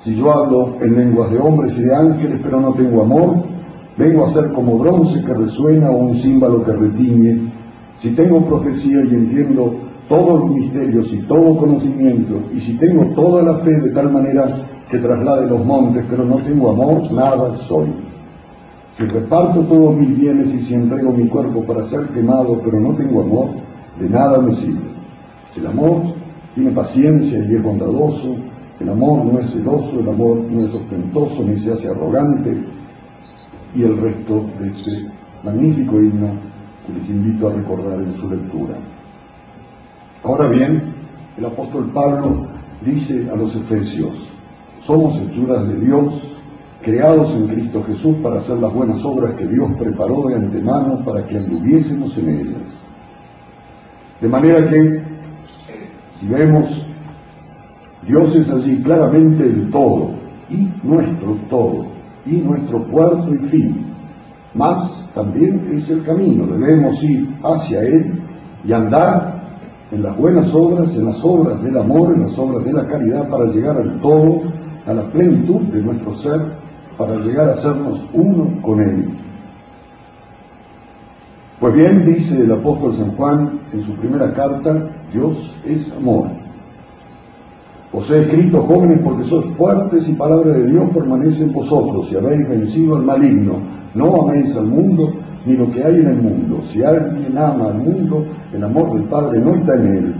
[0.05, 3.37] si yo hablo en lenguas de hombres y de ángeles, pero no tengo amor,
[3.97, 7.51] vengo a ser como bronce que resuena o un címbalo que retiñe.
[7.95, 9.73] Si tengo profecía y entiendo
[10.07, 14.45] todos los misterios y todo conocimiento, y si tengo toda la fe de tal manera
[14.91, 17.87] que traslade los montes, pero no tengo amor, nada soy.
[18.97, 22.93] Si reparto todos mis bienes y si entrego mi cuerpo para ser quemado, pero no
[22.93, 23.47] tengo amor,
[23.99, 24.85] de nada me sirve.
[25.57, 26.03] El amor
[26.53, 28.35] tiene paciencia y es bondadoso,
[28.79, 32.57] el amor no es celoso, el amor no es ostentoso, ni se hace arrogante,
[33.73, 35.11] y el resto de este
[35.43, 36.31] magnífico himno
[36.85, 38.75] que les invito a recordar en su lectura.
[40.23, 40.93] Ahora bien,
[41.37, 42.47] el apóstol Pablo
[42.83, 44.13] dice a los efesios,
[44.81, 46.13] somos hechuras de Dios,
[46.81, 51.25] creados en Cristo Jesús para hacer las buenas obras que Dios preparó de antemano para
[51.25, 52.61] que anduviésemos en ellas.
[54.21, 55.03] De manera que,
[56.19, 56.69] si vemos
[58.07, 60.11] Dios es allí claramente el todo,
[60.49, 61.85] y nuestro todo,
[62.25, 63.85] y nuestro puerto y fin.
[64.53, 68.21] Más también es el camino, debemos ir hacia Él
[68.63, 69.35] y andar
[69.91, 73.27] en las buenas obras, en las obras del amor, en las obras de la caridad,
[73.29, 74.41] para llegar al todo,
[74.85, 76.41] a la plenitud de nuestro ser,
[76.97, 79.09] para llegar a hacernos uno con Él.
[81.59, 86.44] Pues bien, dice el apóstol San Juan en su primera carta, Dios es amor.
[87.95, 92.17] Os he escrito, jóvenes, porque sois fuertes y palabra de Dios permanece en vosotros y
[92.17, 93.53] habéis vencido al maligno.
[93.93, 95.13] No améis al mundo
[95.45, 96.59] ni lo que hay en el mundo.
[96.73, 100.15] Si alguien ama al mundo, el amor del Padre no está en él,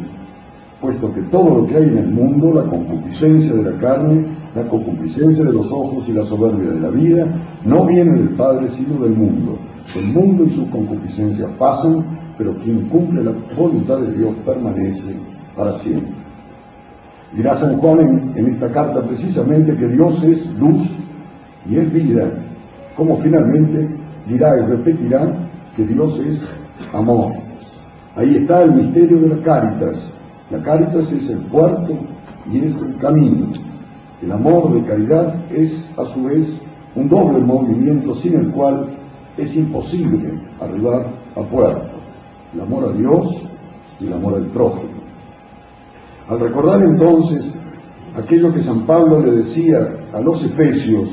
[0.79, 4.69] puesto que todo lo que hay en el mundo, la concupiscencia de la carne, la
[4.69, 7.27] concupiscencia de los ojos y la soberbia de la vida,
[7.65, 9.57] no viene del Padre sino del mundo.
[9.93, 12.05] El mundo y sus concupiscencias pasan,
[12.37, 15.17] pero quien cumple la voluntad de Dios permanece
[15.57, 16.14] para siempre.
[17.35, 20.87] Dirá San Juan en, esta carta precisamente que Dios es luz
[21.69, 22.31] y es vida,
[22.95, 23.89] como finalmente
[24.25, 25.33] dirá y repetirá
[25.75, 26.49] que Dios es
[26.93, 27.33] amor.
[28.15, 30.13] Ahí está el misterio de la caritas.
[30.49, 31.97] La caritas es el puerto
[32.49, 33.47] y es el camino.
[34.21, 36.47] El amor de caridad es a su vez
[36.95, 38.95] un doble movimiento sin el cual
[39.37, 41.97] es imposible arribar a puerto.
[42.53, 43.41] El amor a Dios
[43.99, 44.94] y el amor al prójimo.
[46.27, 47.53] Al recordar entonces
[48.17, 49.77] aquello que San Pablo le decía
[50.13, 51.09] a los efesios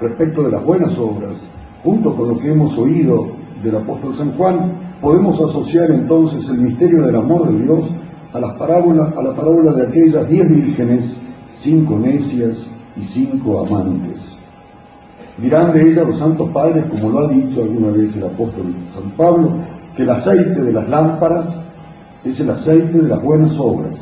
[0.00, 1.48] respecto de las buenas obras,
[1.84, 3.28] junto con lo que hemos oído
[3.62, 7.84] del apóstol San Juan, podemos asociar entonces el misterio del amor de Dios
[8.32, 11.16] a, las parábolas, a la parábola de aquellas diez vírgenes,
[11.54, 14.20] cinco necias y cinco amantes.
[15.38, 19.10] Dirán de ellas los santos padres, como lo ha dicho alguna vez el apóstol San
[19.12, 19.52] Pablo,
[19.96, 21.67] que el aceite de las lámparas
[22.24, 23.98] es el aceite de las buenas obras,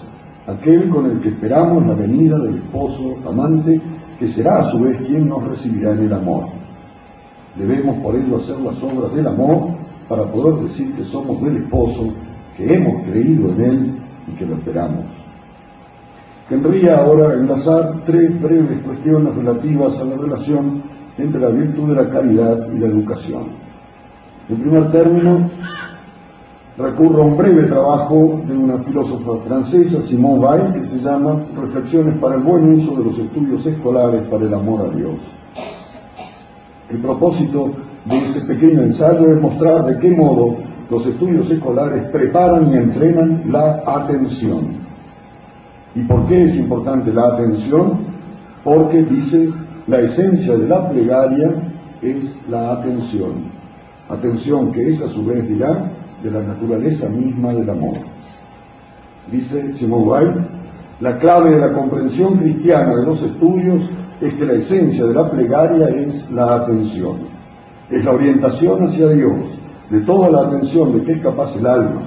[0.47, 3.81] aquel con el que esperamos la venida del esposo amante,
[4.19, 6.47] que será a su vez quien nos recibirá en el amor.
[7.57, 9.69] Debemos por ello hacer las obras del amor
[10.09, 12.12] para poder decir que somos del esposo,
[12.57, 13.95] que hemos creído en él
[14.29, 15.05] y que lo esperamos.
[16.49, 20.83] Querría ahora enlazar tres breves cuestiones relativas a la relación
[21.19, 23.47] entre la virtud de la caridad y la educación.
[24.49, 25.51] En primer término,
[26.79, 32.18] recurro a un breve trabajo de una filósofa francesa, Simone Weil, que se llama Reflexiones
[32.18, 35.14] para el buen uso de los estudios escolares para el amor a Dios.
[36.91, 37.72] El propósito
[38.05, 40.57] de este pequeño ensayo es mostrar de qué modo
[40.91, 44.77] los estudios escolares preparan y entrenan la atención.
[45.95, 48.01] ¿Y por qué es importante la atención?
[48.62, 49.51] Porque dice,
[49.87, 51.55] la esencia de la plegaria
[52.03, 53.57] es la atención.
[54.09, 57.99] Atención que es a su vez dirá de la naturaleza misma del amor.
[59.31, 60.47] Dice Weil,
[61.01, 63.83] la clave de la comprensión cristiana de los estudios
[64.21, 67.37] es que la esencia de la plegaria es la atención
[67.91, 69.35] es la orientación hacia Dios,
[69.91, 72.03] de toda la atención de que es capaz el alma.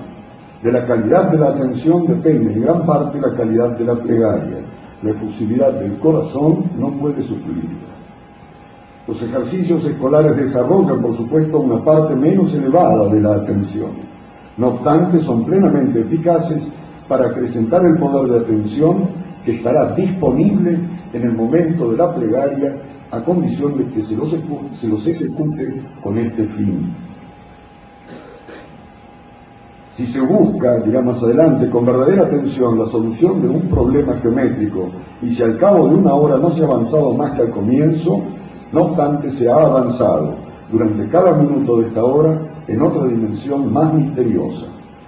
[0.62, 4.57] De la calidad de la atención depende en gran parte la calidad de la plegaria.
[5.01, 7.88] La efusividad del corazón no puede suplirla.
[9.10, 13.89] Los ejercicios escolares desarrollan, por supuesto, una parte menos elevada de la atención.
[14.55, 16.62] No obstante, son plenamente eficaces
[17.07, 19.10] para acrecentar el poder de atención
[19.43, 20.78] que estará disponible
[21.12, 22.76] en el momento de la plegaria
[23.10, 24.30] a condición de que se los,
[24.80, 26.93] se los ejecute con este fin.
[29.95, 34.91] Si se busca, dirá más adelante, con verdadera atención la solución de un problema geométrico
[35.20, 38.22] y si al cabo de una hora no se ha avanzado más que al comienzo,
[38.72, 40.36] no obstante se ha avanzado
[40.72, 44.67] durante cada minuto de esta hora en otra dimensión más misteriosa.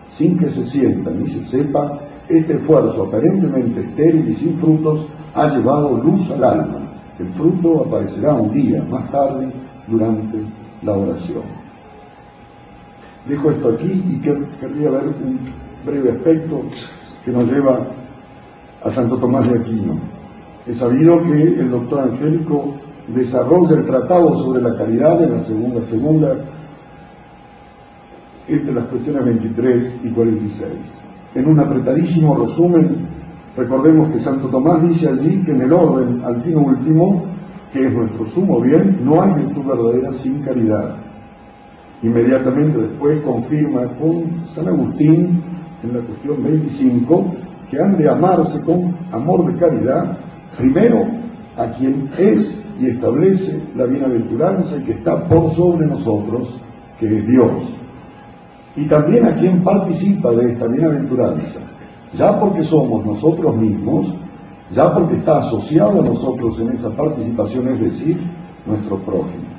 [0.09, 5.47] Sin que se sienta ni se sepa, este esfuerzo aparentemente estéril y sin frutos ha
[5.47, 6.81] llevado luz al alma
[7.21, 9.51] el fruto aparecerá un día más tarde
[9.87, 10.39] durante
[10.81, 11.43] la oración.
[13.27, 15.39] Dejo esto aquí y querría ver un
[15.85, 16.63] breve aspecto
[17.23, 17.79] que nos lleva
[18.83, 19.99] a Santo Tomás de Aquino.
[20.65, 22.75] He sabido que el doctor Angélico
[23.07, 26.35] desarrolla el tratado sobre la caridad en la segunda segunda
[28.47, 30.69] entre las cuestiones 23 y 46.
[31.35, 33.07] En un apretadísimo resumen
[33.55, 37.25] Recordemos que Santo Tomás dice allí que en el orden al fin último,
[37.73, 40.95] que es nuestro sumo bien, no hay virtud verdadera sin caridad.
[42.01, 44.23] Inmediatamente después confirma con
[44.55, 45.41] San Agustín
[45.83, 47.35] en la cuestión 25
[47.69, 50.17] que han de amarse con amor de caridad,
[50.57, 51.07] primero
[51.57, 56.49] a quien es y establece la bienaventuranza que está por sobre nosotros,
[56.99, 57.51] que es Dios,
[58.75, 61.59] y también a quien participa de esta bienaventuranza,
[62.13, 64.11] ya porque somos nosotros mismos,
[64.71, 68.17] ya porque está asociado a nosotros en esa participación, es decir,
[68.65, 69.51] nuestro prójimo.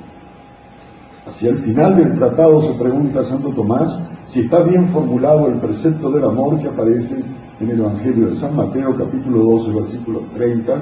[1.25, 3.97] Hacia el final del tratado se pregunta Santo Tomás
[4.27, 7.23] si está bien formulado el precepto del amor que aparece
[7.61, 10.73] en el Evangelio de San Mateo capítulo 12 versículo 30.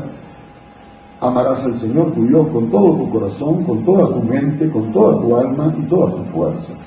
[1.22, 5.22] Amarás al Señor tu Dios con todo tu corazón, con toda tu mente, con toda
[5.22, 6.78] tu alma y todas tus fuerzas.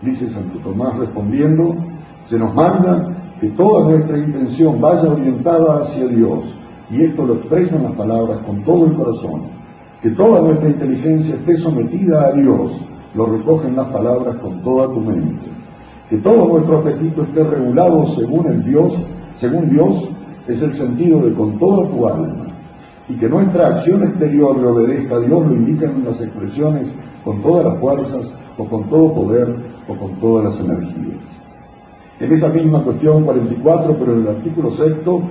[0.00, 1.74] Dice Santo Tomás respondiendo,
[2.24, 6.42] se nos manda que toda nuestra intención vaya orientada hacia Dios,
[6.90, 9.42] y esto lo expresan las palabras con todo el corazón,
[10.00, 12.80] que toda nuestra inteligencia esté sometida a Dios,
[13.14, 15.50] lo recogen las palabras con toda tu mente,
[16.08, 18.94] que todo nuestro apetito esté regulado según el Dios,
[19.34, 20.08] según Dios
[20.48, 22.46] es el sentido de con toda tu alma,
[23.10, 26.86] y que nuestra acción exterior le obedezca a Dios, lo indican las expresiones
[27.24, 29.56] con todas las fuerzas, o con todo poder,
[29.88, 31.18] o con todas las energías.
[32.20, 35.22] En esa misma cuestión 44, pero en el artículo sexto,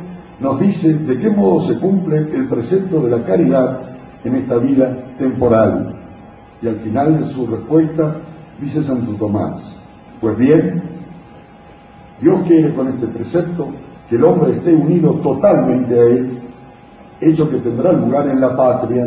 [0.42, 3.80] nos dice de qué modo se cumple el precepto de la caridad
[4.26, 5.96] en esta vida temporal.
[6.62, 8.18] Y al final de su respuesta
[8.60, 9.78] dice Santo Tomás,
[10.20, 10.82] pues bien,
[12.20, 13.70] Dios quiere con este precepto
[14.10, 16.39] que el hombre esté unido totalmente a Él,
[17.22, 19.06] hecho que tendrá lugar en la patria,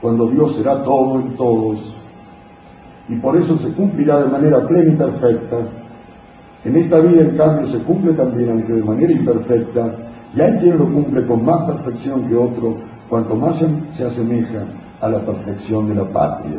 [0.00, 1.94] cuando Dios será todo en todos,
[3.08, 5.56] y por eso se cumplirá de manera plena y perfecta.
[6.64, 9.94] En esta vida, en cambio, se cumple también, aunque de manera imperfecta,
[10.34, 12.78] y hay quien lo cumple con más perfección que otro,
[13.08, 13.56] cuanto más
[13.92, 14.64] se asemeja
[15.00, 16.58] a la perfección de la patria.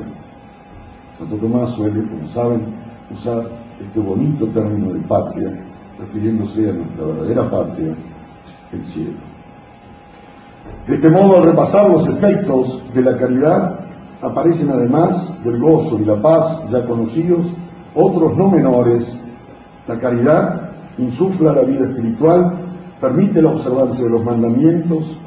[1.19, 2.61] Santo Tomás suele, como saben,
[3.11, 3.43] usar
[3.81, 5.51] este bonito término de patria,
[5.99, 7.95] refiriéndose a nuestra verdadera patria,
[8.71, 9.36] el cielo.
[10.87, 13.79] De este modo, al repasar los efectos de la caridad,
[14.21, 17.45] aparecen además del gozo y la paz ya conocidos,
[17.93, 19.05] otros no menores.
[19.85, 22.55] La caridad insufla la vida espiritual,
[23.01, 25.17] permite la observancia de los mandamientos,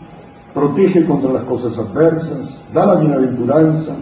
[0.55, 3.95] protege contra las cosas adversas, da la bienaventuranza,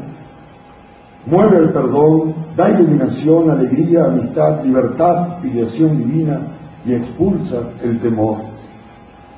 [1.26, 6.40] mueve el perdón, da iluminación, alegría, amistad, libertad, filiación divina
[6.86, 8.38] y expulsa el temor.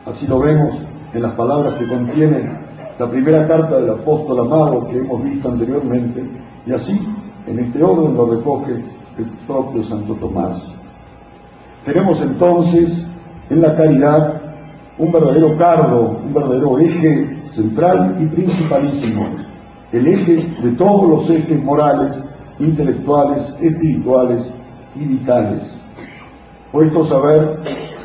[0.05, 2.51] Así lo vemos en las palabras que contiene
[2.99, 6.23] la primera carta del apóstol amado que hemos visto anteriormente,
[6.67, 7.01] y así
[7.47, 8.73] en este orden lo recoge
[9.19, 10.73] el propio Santo Tomás.
[11.85, 13.07] Tenemos entonces
[13.49, 14.41] en la caridad
[14.99, 19.27] un verdadero cargo, un verdadero eje central y principalísimo,
[19.93, 22.23] el eje de todos los ejes morales,
[22.59, 24.55] intelectuales, espirituales
[24.95, 25.75] y vitales.
[26.71, 27.19] Puestos a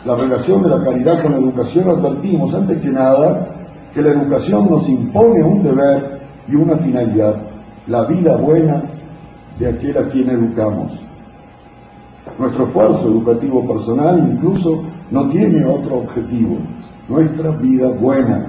[0.06, 3.47] la relación de la caridad con la educación, advertimos antes que nada
[3.93, 7.36] que la educación nos impone un deber y una finalidad,
[7.88, 8.84] la vida buena
[9.58, 10.91] de aquel a quien educamos.
[12.38, 16.58] Nuestro esfuerzo educativo personal incluso no tiene otro objetivo,
[17.08, 18.45] nuestra vida buena.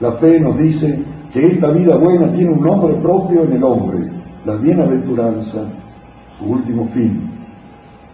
[0.00, 4.10] La fe nos dice que esta vida buena tiene un nombre propio en el hombre,
[4.46, 5.64] la bienaventuranza,
[6.38, 7.39] su último fin.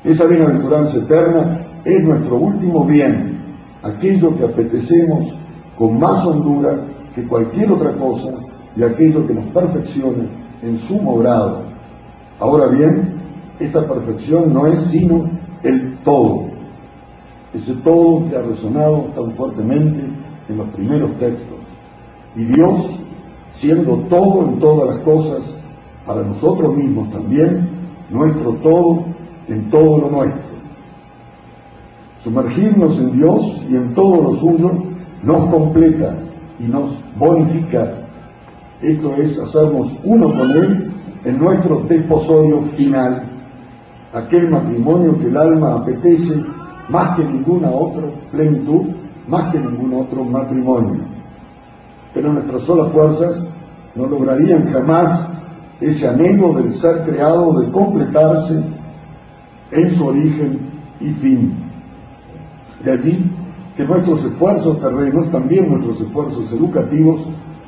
[0.04, 3.38] Esa bienaventuranza eterna es nuestro último bien,
[3.82, 5.34] aquello que apetecemos
[5.78, 6.78] con más hondura
[7.14, 8.32] que cualquier otra cosa
[8.76, 10.24] y aquello que nos perfecciona
[10.62, 11.62] en sumo grado.
[12.38, 13.14] Ahora bien,
[13.58, 15.30] esta perfección no es sino
[15.62, 16.46] el todo,
[17.54, 20.04] ese todo que ha resonado tan fuertemente
[20.48, 21.58] en los primeros textos.
[22.36, 23.00] Y Dios,
[23.52, 25.40] siendo todo en todas las cosas,
[26.06, 27.68] para nosotros mismos también,
[28.10, 29.04] nuestro todo
[29.48, 30.42] en todo lo nuestro.
[32.24, 34.72] Sumergirnos en Dios y en todo lo suyo
[35.22, 36.16] nos completa
[36.58, 37.92] y nos bonifica.
[38.82, 40.92] Esto es hacernos uno con Él
[41.24, 43.22] en nuestro desposorio final,
[44.12, 46.44] aquel matrimonio que el alma apetece
[46.88, 48.86] más que ninguna otra plenitud,
[49.28, 51.02] más que ningún otro matrimonio.
[52.14, 53.44] Pero nuestras solas fuerzas
[53.94, 55.30] no lograrían jamás
[55.80, 58.62] ese anhelo del ser creado de completarse
[59.70, 60.58] en su origen
[61.00, 61.54] y fin.
[62.84, 63.30] De allí
[63.76, 67.20] que nuestros esfuerzos terrenos, también nuestros esfuerzos educativos,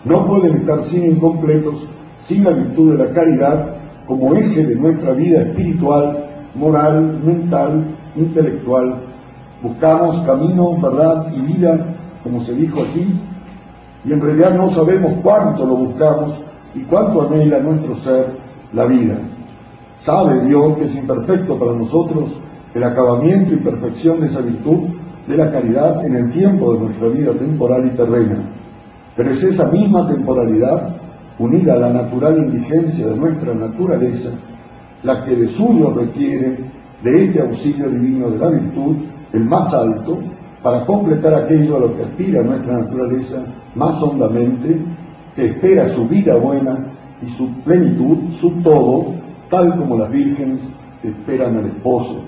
[0.04, 1.86] no pueden estar sin incompletos,
[2.20, 3.76] sin la virtud de la caridad
[4.06, 6.24] como eje de nuestra vida espiritual,
[6.54, 7.84] moral, mental,
[8.16, 9.00] intelectual.
[9.62, 13.12] Buscamos camino, verdad y vida, como se dijo aquí,
[14.04, 16.40] y en realidad no sabemos cuánto lo buscamos
[16.74, 18.36] y cuánto anhela nuestro ser
[18.72, 19.18] la vida.
[20.00, 22.38] Sabe Dios que es imperfecto para nosotros
[22.74, 24.88] el acabamiento y perfección de esa virtud
[25.26, 28.38] de la caridad en el tiempo de nuestra vida temporal y terrena.
[29.16, 30.96] Pero es esa misma temporalidad,
[31.38, 34.30] unida a la natural indigencia de nuestra naturaleza,
[35.02, 36.58] la que de suyo requiere
[37.02, 38.96] de este auxilio divino de la virtud,
[39.32, 40.18] el más alto,
[40.62, 43.44] para completar aquello a lo que aspira nuestra naturaleza
[43.74, 44.80] más hondamente,
[45.36, 46.78] que espera su vida buena
[47.22, 49.17] y su plenitud, su todo,
[49.50, 50.60] tal como las vírgenes
[51.02, 52.22] esperan al esposo.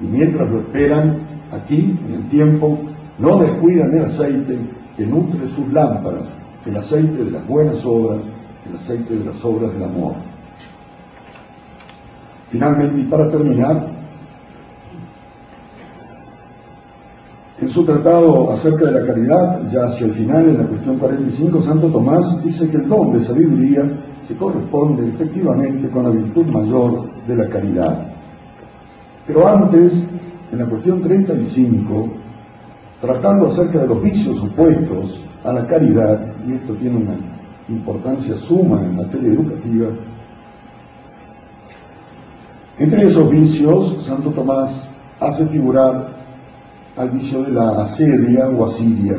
[0.00, 1.18] Y mientras lo esperan,
[1.52, 2.78] aquí, en el tiempo,
[3.18, 4.58] no descuidan el aceite
[4.96, 6.32] que nutre sus lámparas,
[6.66, 8.20] el aceite de las buenas obras,
[8.68, 10.14] el aceite de las obras del amor.
[12.50, 13.99] Finalmente, y para terminar,
[17.60, 21.60] en su tratado acerca de la caridad, ya hacia el final, en la cuestión 45,
[21.60, 23.82] Santo Tomás dice que el don de sabiduría
[24.22, 28.06] se corresponde efectivamente con la virtud mayor de la caridad.
[29.26, 29.92] Pero antes,
[30.50, 32.08] en la cuestión 35,
[33.02, 37.14] tratando acerca de los vicios opuestos a la caridad, y esto tiene una
[37.68, 39.88] importancia suma en materia educativa,
[42.78, 44.88] entre esos vicios, Santo Tomás
[45.20, 46.19] hace figurar
[47.00, 49.16] al vicio de la asedia o asiria.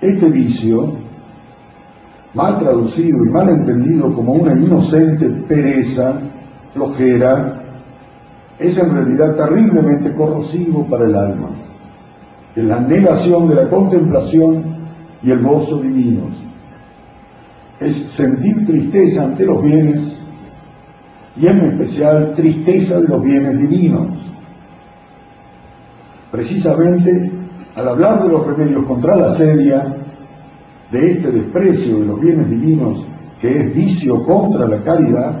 [0.00, 0.92] Este vicio
[2.34, 6.20] mal traducido y mal entendido como una inocente pereza,
[6.74, 7.62] flojera,
[8.58, 11.48] es en realidad terriblemente corrosivo para el alma.
[12.54, 14.62] Es la negación de la contemplación
[15.22, 16.34] y el gozo divinos.
[17.80, 20.20] Es sentir tristeza ante los bienes
[21.36, 24.19] y en especial tristeza de los bienes divinos.
[26.30, 27.32] Precisamente
[27.74, 29.96] al hablar de los remedios contra la sedia,
[30.90, 33.04] de este desprecio de los bienes divinos
[33.40, 35.40] que es vicio contra la caridad,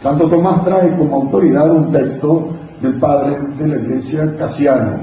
[0.00, 4.98] Santo Tomás trae como autoridad un texto del padre de la iglesia Casiano.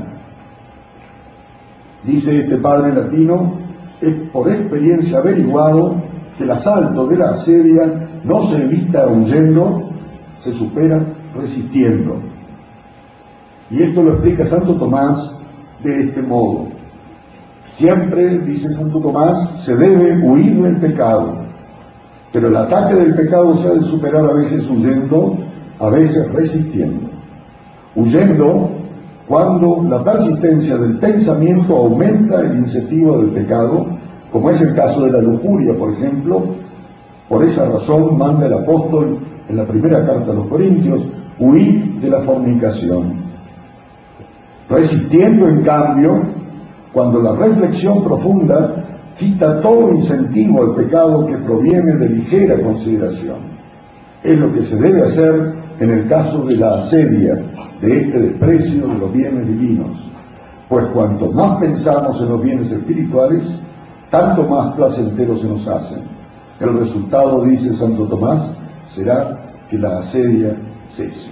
[2.04, 3.60] Dice este padre latino,
[4.02, 6.02] es por experiencia averiguado
[6.38, 9.90] que el asalto de la asedia no se evita huyendo,
[10.44, 11.04] se supera
[11.36, 12.20] resistiendo.
[13.70, 15.32] Y esto lo explica Santo Tomás
[15.84, 16.68] de este modo.
[17.74, 21.36] Siempre, dice Santo Tomás, se debe huir del pecado,
[22.32, 25.38] pero el ataque del pecado se ha de superar a veces huyendo,
[25.80, 27.08] a veces resistiendo.
[27.96, 28.70] Huyendo
[29.28, 33.86] cuando la persistencia del pensamiento aumenta el incentivo del pecado,
[34.32, 36.56] como es el caso de la lujuria, por ejemplo,
[37.28, 41.02] por esa razón manda el apóstol en la primera carta a los Corintios,
[41.40, 43.27] huir de la fornicación.
[44.70, 46.22] Resistiendo, en cambio,
[46.92, 48.86] cuando la reflexión profunda
[49.18, 53.38] quita todo incentivo al pecado que proviene de ligera consideración.
[54.24, 57.36] Es lo que se debe hacer en el caso de la asedia,
[57.82, 59.98] de este desprecio de los bienes divinos.
[60.68, 63.44] Pues cuanto más pensamos en los bienes espirituales,
[64.10, 66.00] tanto más placenteros se nos hacen.
[66.60, 68.56] El resultado, dice Santo Tomás,
[68.88, 69.38] será
[69.70, 70.56] que la asedia
[70.96, 71.30] cese.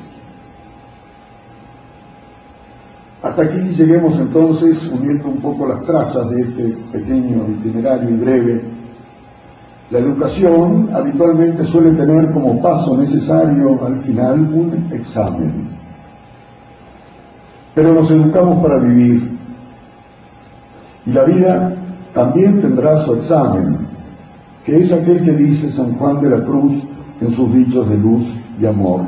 [3.26, 8.62] Hasta aquí lleguemos entonces, uniendo un poco las trazas de este pequeño itinerario y breve.
[9.90, 15.70] La educación habitualmente suele tener como paso necesario al final un examen.
[17.74, 19.32] Pero nos educamos para vivir.
[21.08, 21.74] Y la vida
[22.14, 23.88] también tendrá su examen,
[24.64, 26.74] que es aquel que dice San Juan de la Cruz
[27.22, 28.24] en sus dichos de luz
[28.62, 29.02] y amor.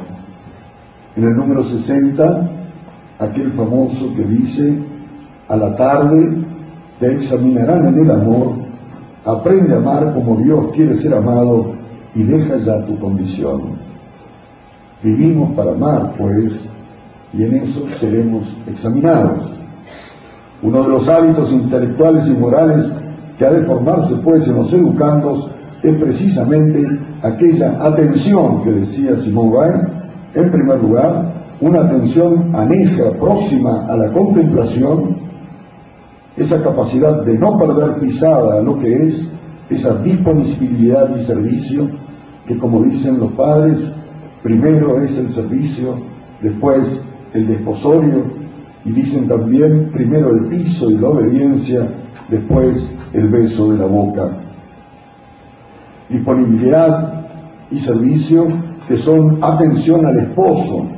[1.15, 2.57] En el número 60
[3.19, 4.77] aquel famoso que dice,
[5.47, 6.43] a la tarde
[6.99, 8.55] te examinarán en el amor,
[9.25, 11.73] aprende a amar como Dios quiere ser amado
[12.15, 13.77] y deja ya tu condición.
[15.03, 16.53] Vivimos para amar, pues,
[17.33, 19.51] y en eso seremos examinados.
[20.63, 22.91] Uno de los hábitos intelectuales y morales
[23.37, 25.51] que ha de formarse, pues, en los educandos
[25.83, 26.83] es precisamente
[27.21, 29.75] aquella atención que decía Simón Weil,
[30.33, 35.17] en primer lugar, una atención aneja, próxima a la contemplación,
[36.35, 39.27] esa capacidad de no perder pisada lo que es,
[39.69, 41.89] esa disponibilidad y servicio,
[42.45, 43.77] que como dicen los padres,
[44.43, 45.95] primero es el servicio,
[46.41, 47.03] después
[47.33, 48.25] el desposorio,
[48.85, 51.89] y dicen también primero el piso y la obediencia,
[52.29, 54.29] después el beso de la boca.
[56.09, 57.25] Disponibilidad
[57.71, 58.45] y servicio
[58.87, 60.96] que son atención al esposo,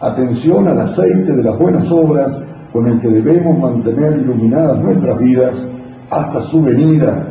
[0.00, 2.36] atención al aceite de las buenas obras
[2.72, 5.68] con el que debemos mantener iluminadas nuestras vidas
[6.10, 7.26] hasta su venida.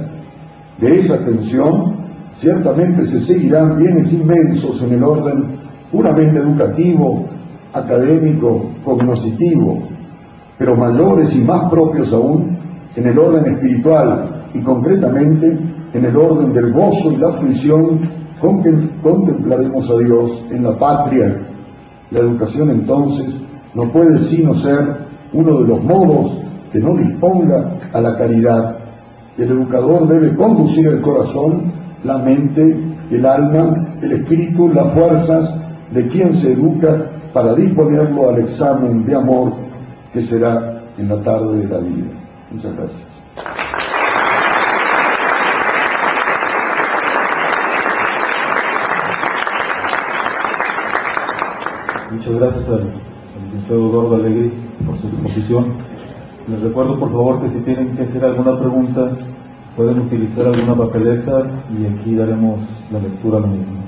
[0.80, 1.98] De esa atención
[2.36, 5.58] ciertamente se seguirán bienes inmensos en el orden
[5.92, 7.26] puramente educativo,
[7.74, 9.84] académico, cognoscitivo,
[10.58, 12.58] pero mayores y más propios aún
[12.96, 15.58] en el orden espiritual y concretamente
[15.94, 18.00] en el orden del gozo y la fruición
[18.42, 18.72] con que
[19.02, 21.47] contemplaremos a Dios en la patria
[22.12, 23.42] la educación entonces
[23.74, 26.38] no puede sino ser uno de los modos
[26.72, 28.78] que no disponga a la caridad.
[29.38, 31.72] El educador debe conducir el corazón,
[32.04, 32.62] la mente,
[33.12, 35.60] el alma, el espíritu, las fuerzas
[35.92, 39.54] de quien se educa para disponerlo al examen de amor
[40.14, 42.08] que será en la tarde de la vida.
[42.52, 43.67] Muchas gracias.
[52.18, 52.94] Muchas gracias al,
[53.46, 54.52] licenciado Eduardo Alegre
[54.84, 55.66] por su exposición.
[56.48, 59.12] Les recuerdo por favor que si tienen que hacer alguna pregunta
[59.76, 62.62] pueden utilizar alguna papeleta y aquí daremos
[62.92, 63.87] la lectura a lo mismo.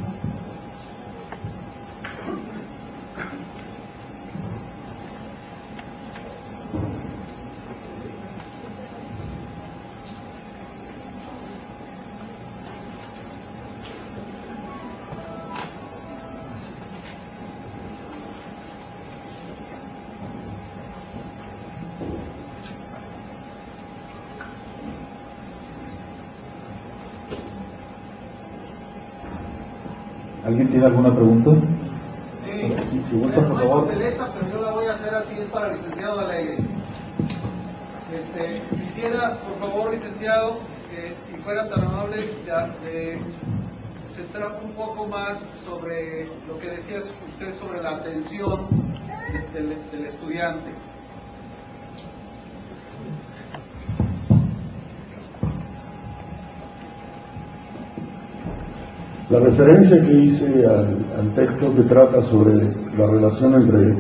[59.70, 62.56] Referencia que hice al, texto que trata sobre
[62.98, 63.98] la relación entre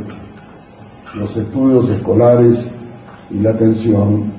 [1.15, 2.71] los estudios escolares
[3.29, 4.31] y la atención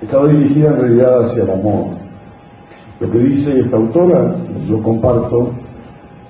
[0.00, 1.86] estaba dirigida en realidad hacia el amor.
[3.00, 4.36] Lo que dice esta autora,
[4.66, 5.52] yo comparto,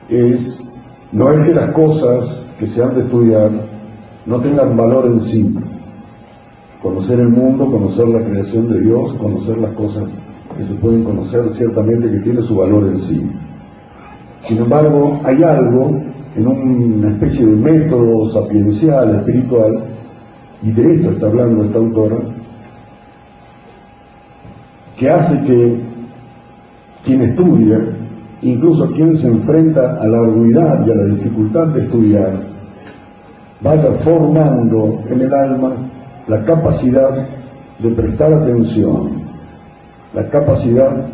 [0.09, 0.59] es
[1.12, 3.51] no es que las cosas que se han de estudiar
[4.27, 5.55] no tengan valor en sí.
[6.83, 10.05] Conocer el mundo, conocer la creación de Dios, conocer las cosas
[10.57, 13.31] que se pueden conocer, ciertamente que tiene su valor en sí.
[14.48, 16.01] Sin embargo, hay algo
[16.35, 19.85] en una especie de método sapiencial, espiritual,
[20.62, 22.16] y de esto está hablando esta autora,
[24.97, 25.81] que hace que
[27.05, 27.78] quien estudia,
[28.40, 32.35] incluso quien se enfrenta a la arduidad y a la dificultad de estudiar,
[33.60, 35.73] vaya formando en el alma
[36.27, 37.28] la capacidad
[37.78, 39.23] de prestar atención,
[40.14, 41.06] la capacidad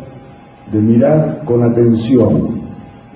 [0.71, 2.58] de mirar con atención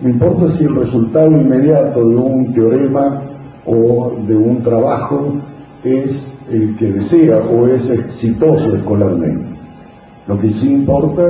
[0.01, 3.21] no importa si el resultado inmediato de un teorema
[3.65, 5.37] o de un trabajo
[5.83, 9.53] es el que desea o es exitoso escolarmente.
[10.27, 11.23] Lo que sí importa,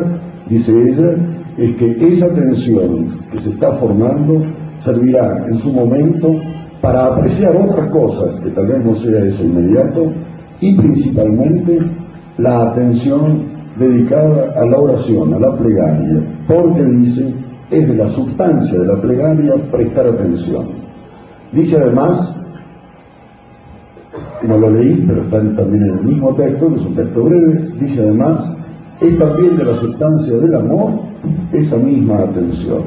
[0.50, 1.16] dice ella,
[1.58, 4.44] es que esa atención que se está formando
[4.78, 6.36] servirá en su momento
[6.82, 10.12] para apreciar otras cosas, que tal vez no sea eso inmediato,
[10.60, 11.80] y principalmente
[12.38, 17.34] la atención dedicada a la oración, a la plegaria, porque dice
[17.72, 20.68] es de la sustancia de la plegaria prestar atención.
[21.52, 22.36] Dice además,
[24.44, 27.72] no lo leí, pero está también en el mismo texto, que es un texto breve,
[27.80, 28.58] dice además,
[29.02, 30.94] es también de la sustancia del amor
[31.52, 32.84] esa misma atención.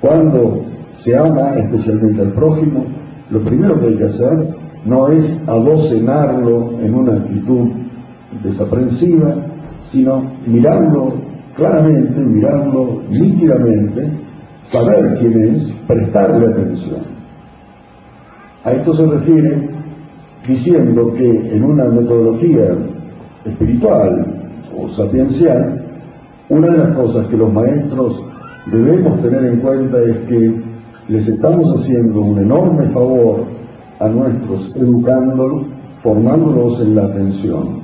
[0.00, 0.62] Cuando
[0.92, 2.84] se ama especialmente al prójimo,
[3.30, 4.48] lo primero que hay que hacer
[4.84, 7.68] no es adocenarlo en una actitud
[8.42, 9.36] desaprensiva,
[9.90, 11.14] sino mirarlo
[11.56, 14.10] claramente, mirarlo nítidamente,
[14.64, 17.00] saber quién es, prestarle atención.
[18.64, 19.70] A esto se refiere
[20.46, 22.76] diciendo que en una metodología
[23.44, 24.26] espiritual
[24.76, 25.82] o sapiencial,
[26.48, 28.22] una de las cosas que los maestros
[28.70, 30.62] debemos tener en cuenta es que
[31.08, 33.44] les estamos haciendo un enorme favor
[33.98, 35.66] a nuestros educándolos,
[36.02, 37.82] formándolos en la atención.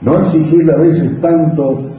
[0.00, 1.93] No exigirle a veces tanto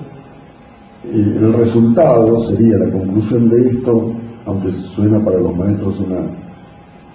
[1.13, 4.13] el resultado sería la conclusión de esto,
[4.45, 6.21] aunque suena para los maestros una,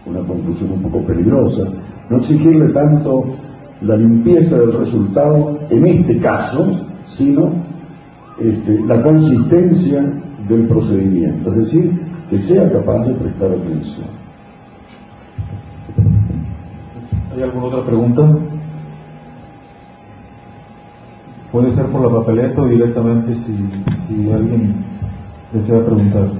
[0.06, 1.64] una conclusión un poco peligrosa,
[2.08, 3.24] no exigirle tanto
[3.82, 6.66] la limpieza del resultado en este caso,
[7.06, 7.52] sino
[8.38, 10.02] este, la consistencia
[10.48, 14.20] del procedimiento, es decir, que sea capaz de prestar atención.
[17.34, 18.22] ¿Hay alguna otra pregunta?
[21.52, 23.56] Puede ser por la papeleta o directamente si,
[24.06, 24.84] si alguien
[25.52, 26.30] desea preguntar.